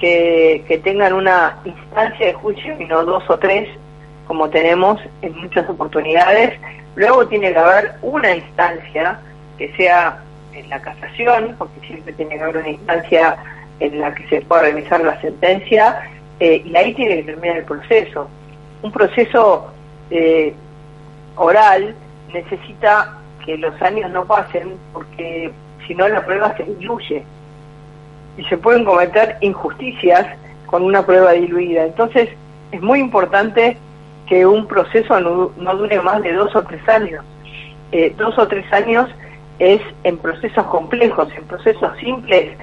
que, 0.00 0.64
que 0.66 0.78
tengan 0.78 1.12
una 1.12 1.58
instancia 1.66 2.28
de 2.28 2.32
juicio 2.32 2.80
y 2.80 2.86
no 2.86 3.04
dos 3.04 3.24
o 3.28 3.36
tres 3.38 3.68
como 4.26 4.50
tenemos 4.50 5.00
en 5.22 5.36
muchas 5.40 5.68
oportunidades. 5.68 6.58
Luego 6.94 7.26
tiene 7.26 7.52
que 7.52 7.58
haber 7.58 7.94
una 8.02 8.34
instancia 8.34 9.20
que 9.58 9.72
sea 9.76 10.22
en 10.52 10.68
la 10.68 10.80
casación, 10.80 11.54
porque 11.58 11.80
siempre 11.86 12.12
tiene 12.14 12.36
que 12.36 12.42
haber 12.42 12.56
una 12.58 12.70
instancia 12.70 13.36
en 13.80 14.00
la 14.00 14.14
que 14.14 14.26
se 14.28 14.40
pueda 14.42 14.62
revisar 14.62 15.00
la 15.02 15.20
sentencia 15.20 16.10
eh, 16.40 16.62
y 16.64 16.76
ahí 16.76 16.94
tiene 16.94 17.16
que 17.16 17.22
terminar 17.24 17.58
el 17.58 17.64
proceso. 17.64 18.28
Un 18.82 18.90
proceso 18.90 19.70
eh, 20.10 20.54
oral 21.36 21.94
necesita 22.32 23.18
que 23.44 23.56
los 23.58 23.80
años 23.82 24.10
no 24.10 24.24
pasen 24.24 24.76
porque 24.92 25.52
si 25.86 25.94
no 25.94 26.08
la 26.08 26.24
prueba 26.24 26.56
se 26.56 26.64
diluye 26.64 27.22
y 28.36 28.44
se 28.44 28.56
pueden 28.58 28.84
cometer 28.84 29.36
injusticias 29.40 30.26
con 30.66 30.82
una 30.82 31.04
prueba 31.04 31.32
diluida. 31.32 31.84
Entonces 31.84 32.28
es 32.72 32.82
muy 32.82 33.00
importante 33.00 33.78
que 34.28 34.46
un 34.46 34.66
proceso 34.66 35.20
no, 35.20 35.52
no 35.56 35.76
dure 35.76 36.00
más 36.00 36.22
de 36.22 36.32
dos 36.32 36.54
o 36.54 36.62
tres 36.62 36.86
años. 36.88 37.24
Eh, 37.92 38.14
dos 38.16 38.36
o 38.38 38.46
tres 38.48 38.70
años 38.72 39.08
es 39.58 39.80
en 40.04 40.18
procesos 40.18 40.66
complejos, 40.66 41.28
en 41.36 41.44
procesos 41.44 41.96
simples, 41.98 42.56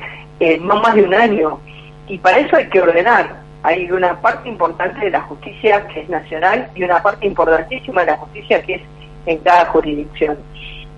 no 0.62 0.76
más 0.82 0.96
de 0.96 1.04
un 1.04 1.14
año. 1.14 1.60
Y 2.08 2.18
para 2.18 2.40
eso 2.40 2.58
hay 2.58 2.68
que 2.68 2.82
ordenar. 2.82 3.42
Hay 3.64 3.90
una 3.90 4.20
parte 4.20 4.50
importante 4.50 5.00
de 5.00 5.10
la 5.10 5.22
justicia 5.22 5.88
que 5.88 6.02
es 6.02 6.10
nacional 6.10 6.70
y 6.76 6.84
una 6.84 7.02
parte 7.02 7.26
importantísima 7.26 8.02
de 8.02 8.08
la 8.12 8.18
justicia 8.18 8.62
que 8.62 8.76
es 8.76 8.82
en 9.26 9.38
cada 9.40 9.66
jurisdicción. 9.68 10.38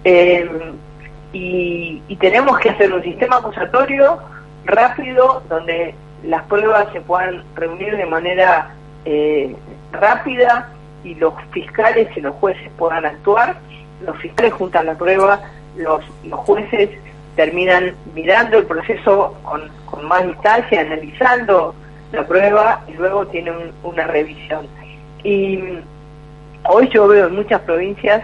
Eh, 0.03 0.49
y, 1.31 2.01
y 2.07 2.15
tenemos 2.15 2.57
que 2.59 2.69
hacer 2.69 2.91
un 2.91 3.03
sistema 3.03 3.37
acusatorio 3.37 4.19
rápido 4.65 5.43
donde 5.49 5.93
las 6.23 6.43
pruebas 6.43 6.87
se 6.93 7.01
puedan 7.01 7.43
reunir 7.55 7.95
de 7.97 8.05
manera 8.05 8.73
eh, 9.05 9.55
rápida 9.95 10.69
y 11.03 11.15
los 11.15 11.33
fiscales 11.51 12.07
y 12.15 12.21
los 12.21 12.35
jueces 12.35 12.69
puedan 12.77 13.05
actuar. 13.05 13.55
Los 14.05 14.17
fiscales 14.17 14.53
juntan 14.53 14.87
la 14.87 14.95
prueba, 14.95 15.39
los, 15.77 16.03
jueces 16.31 16.89
terminan 17.35 17.93
mirando 18.13 18.57
el 18.57 18.65
proceso 18.65 19.35
con, 19.43 19.61
con 19.85 20.05
más 20.05 20.25
distancia, 20.25 20.81
analizando 20.81 21.75
la 22.11 22.25
prueba 22.25 22.81
y 22.87 22.93
luego 22.93 23.27
tienen 23.27 23.71
una 23.83 24.07
revisión. 24.07 24.67
Y 25.23 25.59
hoy 26.69 26.89
yo 26.89 27.07
veo 27.07 27.27
en 27.27 27.35
muchas 27.35 27.61
provincias 27.61 28.23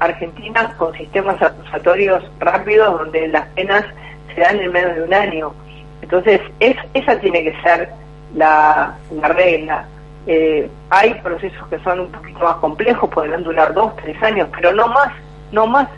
argentinas 0.00 0.74
con 0.74 0.94
sistemas 0.94 1.40
acusatorios 1.40 2.24
rápidos 2.38 2.98
donde 2.98 3.28
las 3.28 3.46
penas 3.48 3.84
se 4.34 4.40
dan 4.40 4.58
en 4.58 4.72
menos 4.72 4.96
de 4.96 5.02
un 5.02 5.14
año. 5.14 5.52
Entonces, 6.02 6.40
es, 6.60 6.76
esa 6.94 7.18
tiene 7.20 7.44
que 7.44 7.62
ser 7.62 7.90
la, 8.34 8.96
la 9.12 9.28
regla. 9.28 9.84
Eh, 10.32 10.70
hay 10.90 11.14
procesos 11.24 11.66
que 11.68 11.80
son 11.80 11.98
un 11.98 12.12
poquito 12.12 12.38
más 12.38 12.54
complejos, 12.58 13.10
podrán 13.10 13.42
durar 13.42 13.74
dos, 13.74 13.96
tres 13.96 14.16
años, 14.22 14.48
pero 14.54 14.72
no 14.72 14.86
más, 14.86 15.12
no 15.50 15.66
más. 15.66 15.88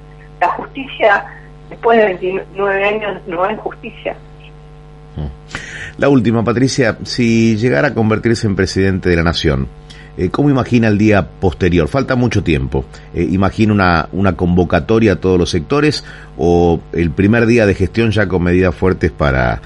La 0.40 0.48
justicia, 0.48 1.26
después 1.68 1.98
de 1.98 2.06
29 2.06 2.84
años, 2.84 3.20
no 3.26 3.44
es 3.44 3.60
justicia. 3.60 4.16
La 5.98 6.08
última, 6.08 6.42
Patricia, 6.42 6.96
si 7.02 7.58
llegara 7.58 7.88
a 7.88 7.94
convertirse 7.94 8.46
en 8.46 8.56
presidente 8.56 9.10
de 9.10 9.16
la 9.16 9.22
Nación, 9.22 9.68
eh, 10.16 10.30
¿cómo 10.30 10.48
imagina 10.48 10.88
el 10.88 10.96
día 10.96 11.28
posterior? 11.28 11.86
Falta 11.88 12.16
mucho 12.16 12.42
tiempo. 12.42 12.86
Eh, 13.12 13.28
¿Imagina 13.30 13.74
una, 13.74 14.08
una 14.12 14.34
convocatoria 14.34 15.12
a 15.12 15.16
todos 15.16 15.38
los 15.38 15.50
sectores 15.50 16.06
o 16.38 16.80
el 16.92 17.10
primer 17.10 17.44
día 17.44 17.66
de 17.66 17.74
gestión 17.74 18.10
ya 18.12 18.26
con 18.26 18.44
medidas 18.44 18.74
fuertes 18.74 19.10
para, 19.10 19.60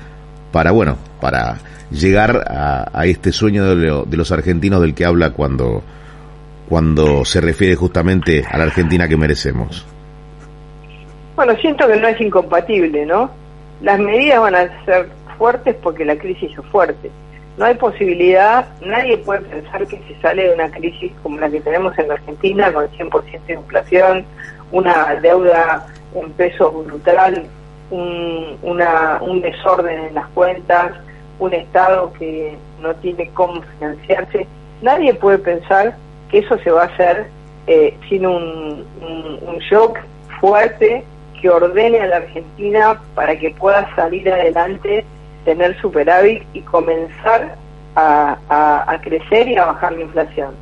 para 0.50 0.72
bueno, 0.72 0.98
para 1.20 1.59
llegar 1.90 2.44
a, 2.48 2.90
a 2.92 3.07
este 3.07 3.33
sueño 3.33 3.64
de, 3.76 3.87
lo- 3.87 4.05
de 4.05 4.16
los 4.16 4.33
argentinos 4.33 4.81
del 4.81 4.94
que 4.94 5.05
habla 5.05 5.31
cuando, 5.31 5.83
cuando 6.68 7.24
se 7.24 7.40
refiere 7.40 7.74
justamente 7.76 8.44
a 8.50 8.59
la 8.59 8.64
Argentina 8.64 9.09
que 9.09 9.16
merecemos? 9.16 9.87
Bueno, 11.37 11.55
siento 11.57 11.87
que 11.87 11.96
no 11.96 12.09
es 12.09 12.20
incompatible, 12.20 13.05
¿no? 13.07 13.31
Las 13.83 13.98
medidas 13.98 14.40
van 14.40 14.55
a 14.55 14.85
ser 14.85 15.09
fuertes 15.37 15.76
porque 15.83 16.05
la 16.05 16.16
crisis 16.16 16.50
es 16.59 16.64
fuerte. 16.70 17.11
No 17.59 17.64
hay 17.66 17.74
posibilidad, 17.74 18.66
nadie 18.85 19.18
puede 19.18 19.40
pensar 19.40 19.87
que 19.87 19.98
se 20.09 20.20
sale 20.20 20.48
de 20.48 20.55
una 20.55 20.70
crisis 20.70 21.11
como 21.22 21.38
la 21.38 21.48
que 21.50 21.61
tenemos 21.61 21.96
en 21.98 22.09
la 22.09 22.14
Argentina, 22.14 22.72
con 22.72 22.87
100% 22.88 23.46
de 23.46 23.55
inflación, 23.55 24.24
una 24.72 25.14
deuda 25.22 25.87
en 26.14 26.31
pesos 26.33 26.87
brutal, 26.87 27.44
un, 27.90 28.57
una, 28.62 29.18
un 29.22 29.40
desorden 29.40 30.07
en 30.07 30.14
las 30.14 30.26
cuentas, 30.29 30.92
un 31.38 31.53
Estado 31.55 32.12
que 32.18 32.57
no 32.81 32.94
tiene 32.96 33.31
cómo 33.35 33.62
financiarse. 33.79 34.46
Nadie 34.83 35.14
puede 35.14 35.38
pensar 35.38 35.96
que 36.31 36.38
eso 36.38 36.59
se 36.59 36.70
va 36.70 36.83
a 36.83 36.87
hacer 36.87 37.27
eh, 37.66 37.96
sin 38.09 38.27
un, 38.27 38.85
un, 39.01 39.59
shock 39.59 39.99
fuerte 40.40 41.05
que 41.40 41.51
ordene 41.51 42.01
a 42.01 42.07
la 42.07 42.16
Argentina 42.18 43.01
para 43.14 43.37
que 43.38 43.51
pueda 43.51 43.92
salir 43.96 44.31
adelante, 44.31 45.05
tener 45.44 45.79
superávit 45.81 46.42
y 46.53 46.61
comenzar 46.62 47.57
a, 47.94 48.38
a, 48.49 48.92
a 48.92 49.01
crecer 49.01 49.49
y 49.49 49.57
a 49.57 49.66
bajar 49.66 49.92
la 49.92 50.03
inflación. 50.03 50.55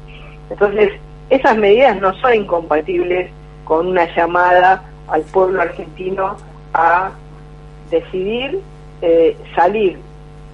Entonces, 0.51 0.93
esas 1.31 1.57
medidas 1.57 2.01
no 2.01 2.15
son 2.15 2.35
incompatibles 2.35 3.31
con 3.65 3.87
una 3.87 4.07
llamada 4.15 4.83
al 5.09 5.23
pueblo 5.23 5.61
argentino 5.61 6.37
a 6.73 7.11
decidir 7.91 8.61
eh, 9.03 9.37
salir 9.55 9.99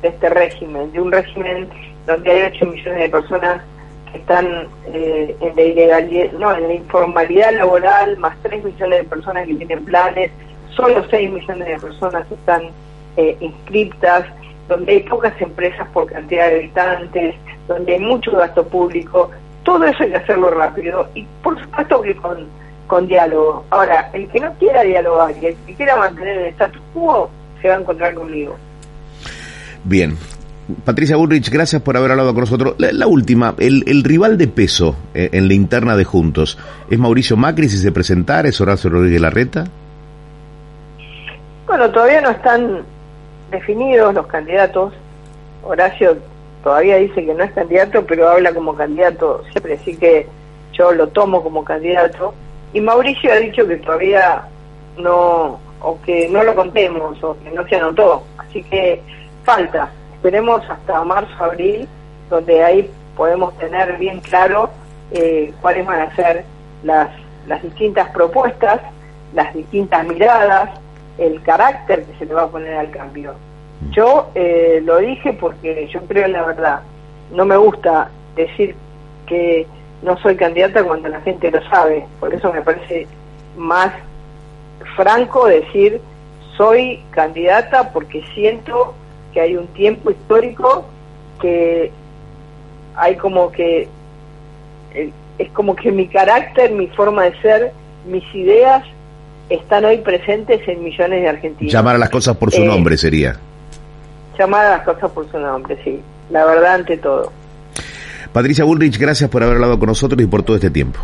de 0.02 0.08
este 0.08 0.28
régimen, 0.30 0.92
de 0.92 1.00
un 1.00 1.12
régimen 1.12 1.68
donde 2.06 2.30
hay 2.30 2.52
8 2.54 2.66
millones 2.66 3.00
de 3.00 3.08
personas 3.08 3.62
que 4.10 4.18
están 4.18 4.68
eh, 4.92 5.36
en 5.40 5.56
la 5.56 5.62
ilegalidad, 5.62 6.32
no, 6.32 6.54
en 6.54 6.68
la 6.68 6.74
informalidad 6.74 7.52
laboral, 7.52 8.16
más 8.18 8.36
3 8.42 8.64
millones 8.64 8.98
de 8.98 9.04
personas 9.04 9.46
que 9.46 9.54
tienen 9.54 9.84
planes, 9.84 10.30
solo 10.70 11.04
6 11.08 11.30
millones 11.30 11.68
de 11.68 11.78
personas 11.78 12.30
están 12.30 12.62
eh, 13.16 13.36
inscriptas, 13.40 14.24
donde 14.68 14.92
hay 14.92 15.00
pocas 15.00 15.38
empresas 15.40 15.86
por 15.92 16.06
cantidad 16.10 16.48
de 16.48 16.56
habitantes, 16.56 17.34
donde 17.66 17.94
hay 17.94 18.00
mucho 18.00 18.32
gasto 18.32 18.66
público, 18.66 19.30
todo 19.64 19.84
eso 19.84 20.02
hay 20.02 20.10
que 20.10 20.16
hacerlo 20.16 20.50
rápido 20.50 21.08
y 21.14 21.24
por 21.42 21.60
supuesto 21.60 22.00
que 22.02 22.14
con, 22.16 22.46
con 22.86 23.06
diálogo. 23.06 23.64
Ahora, 23.70 24.10
el 24.12 24.28
que 24.28 24.40
no 24.40 24.52
quiera 24.54 24.82
dialogar 24.82 25.34
y 25.40 25.46
el 25.46 25.56
que 25.66 25.74
quiera 25.74 25.96
mantener 25.96 26.38
el 26.38 26.46
status 26.46 26.82
quo 26.94 27.30
se 27.60 27.68
va 27.68 27.74
a 27.74 27.80
encontrar 27.80 28.14
conmigo. 28.14 28.56
Bien. 29.84 30.16
Patricia 30.84 31.16
Bullrich, 31.16 31.50
gracias 31.50 31.82
por 31.82 31.96
haber 31.96 32.12
hablado 32.12 32.32
con 32.32 32.40
nosotros. 32.40 32.74
La, 32.78 33.06
última, 33.06 33.54
el, 33.58 33.84
el, 33.86 34.04
rival 34.04 34.38
de 34.38 34.46
peso 34.46 34.94
eh, 35.14 35.30
en 35.32 35.48
la 35.48 35.54
interna 35.54 35.96
de 35.96 36.04
Juntos, 36.04 36.58
¿es 36.88 36.98
Mauricio 36.98 37.36
Macri 37.36 37.68
si 37.68 37.78
se 37.78 37.90
presentara? 37.90 38.48
¿Es 38.48 38.60
Horacio 38.60 38.90
Rodríguez 38.90 39.20
Larreta? 39.20 39.64
Bueno, 41.66 41.90
todavía 41.90 42.20
no 42.20 42.30
están 42.30 42.82
definidos 43.50 44.14
los 44.14 44.26
candidatos. 44.26 44.92
Horacio 45.62 46.16
todavía 46.62 46.96
dice 46.96 47.24
que 47.24 47.34
no 47.34 47.44
es 47.44 47.52
candidato, 47.52 48.04
pero 48.06 48.28
habla 48.28 48.52
como 48.52 48.74
candidato 48.74 49.42
siempre, 49.50 49.74
así 49.74 49.96
que 49.96 50.26
yo 50.72 50.92
lo 50.92 51.08
tomo 51.08 51.42
como 51.42 51.64
candidato. 51.64 52.34
Y 52.72 52.80
Mauricio 52.80 53.32
ha 53.32 53.36
dicho 53.36 53.66
que 53.66 53.76
todavía 53.76 54.42
no, 54.98 55.58
o 55.80 56.00
que 56.02 56.28
no 56.28 56.42
lo 56.44 56.54
contemos, 56.54 57.22
o 57.22 57.36
que 57.42 57.50
no 57.50 57.66
se 57.66 57.76
anotó. 57.76 58.22
Así 58.38 58.62
que 58.64 59.02
falta. 59.44 59.90
Esperemos 60.14 60.62
hasta 60.68 61.04
marzo, 61.04 61.32
abril, 61.42 61.88
donde 62.28 62.62
ahí 62.62 62.90
podemos 63.16 63.56
tener 63.58 63.96
bien 63.98 64.20
claro 64.20 64.70
eh, 65.10 65.52
cuáles 65.60 65.86
van 65.86 66.00
a 66.00 66.14
ser 66.14 66.44
las, 66.82 67.10
las 67.46 67.62
distintas 67.62 68.08
propuestas, 68.10 68.80
las 69.34 69.54
distintas 69.54 70.06
miradas, 70.06 70.70
el 71.18 71.42
carácter 71.42 72.04
que 72.04 72.18
se 72.18 72.26
le 72.26 72.34
va 72.34 72.42
a 72.42 72.48
poner 72.48 72.74
al 72.74 72.90
cambio. 72.90 73.34
Yo 73.90 74.30
eh, 74.34 74.80
lo 74.84 74.98
dije 74.98 75.32
porque 75.32 75.88
yo 75.88 76.00
creo 76.02 76.26
en 76.26 76.32
la 76.32 76.44
verdad. 76.44 76.80
No 77.32 77.44
me 77.44 77.56
gusta 77.56 78.10
decir 78.36 78.74
que 79.26 79.66
no 80.02 80.16
soy 80.18 80.36
candidata 80.36 80.84
cuando 80.84 81.08
la 81.08 81.20
gente 81.20 81.50
lo 81.50 81.62
sabe. 81.68 82.06
Por 82.18 82.32
eso 82.34 82.52
me 82.52 82.62
parece 82.62 83.06
más 83.56 83.92
franco 84.96 85.46
decir 85.46 86.00
soy 86.56 87.02
candidata 87.10 87.92
porque 87.92 88.22
siento 88.34 88.94
que 89.32 89.40
hay 89.40 89.56
un 89.56 89.66
tiempo 89.68 90.10
histórico 90.10 90.86
que 91.40 91.90
hay 92.96 93.16
como 93.16 93.50
que 93.50 93.88
eh, 94.94 95.12
es 95.38 95.50
como 95.52 95.74
que 95.74 95.90
mi 95.90 96.06
carácter, 96.06 96.72
mi 96.72 96.86
forma 96.88 97.24
de 97.24 97.40
ser, 97.40 97.72
mis 98.06 98.24
ideas 98.34 98.84
están 99.48 99.84
hoy 99.84 99.98
presentes 99.98 100.66
en 100.68 100.84
millones 100.84 101.22
de 101.22 101.28
argentinos. 101.28 101.72
Llamar 101.72 101.96
a 101.96 101.98
las 101.98 102.10
cosas 102.10 102.36
por 102.36 102.52
su 102.52 102.62
eh, 102.62 102.66
nombre 102.66 102.96
sería. 102.96 103.36
Llamar 104.38 104.66
a 104.66 104.70
las 104.70 104.82
cosas 104.82 105.10
por 105.10 105.30
su 105.30 105.38
nombre, 105.38 105.78
sí. 105.82 106.00
La 106.30 106.44
verdad 106.44 106.74
ante 106.74 106.96
todo. 106.98 107.32
Patricia 108.32 108.64
Bullrich, 108.64 108.98
gracias 108.98 109.28
por 109.28 109.42
haber 109.42 109.56
hablado 109.56 109.78
con 109.78 109.88
nosotros 109.88 110.20
y 110.20 110.26
por 110.26 110.42
todo 110.42 110.56
este 110.56 110.70
tiempo. 110.70 111.00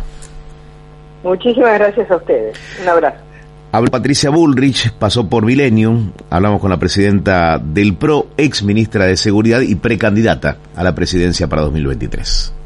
Muchísimas 1.23 1.73
gracias 1.73 2.09
a 2.09 2.15
ustedes. 2.15 2.57
Un 2.81 2.89
abrazo. 2.89 3.26
Habló 3.71 3.91
Patricia 3.91 4.29
Bullrich, 4.29 4.93
pasó 4.93 5.27
por 5.29 5.45
Millennium, 5.45 6.11
hablamos 6.29 6.61
con 6.61 6.69
la 6.69 6.79
presidenta 6.79 7.59
del 7.59 7.95
PRO, 7.95 8.29
ex 8.37 8.63
ministra 8.63 9.05
de 9.05 9.17
Seguridad 9.17 9.61
y 9.61 9.75
precandidata 9.75 10.57
a 10.75 10.83
la 10.83 10.95
presidencia 10.95 11.47
para 11.47 11.63
2023. 11.63 12.56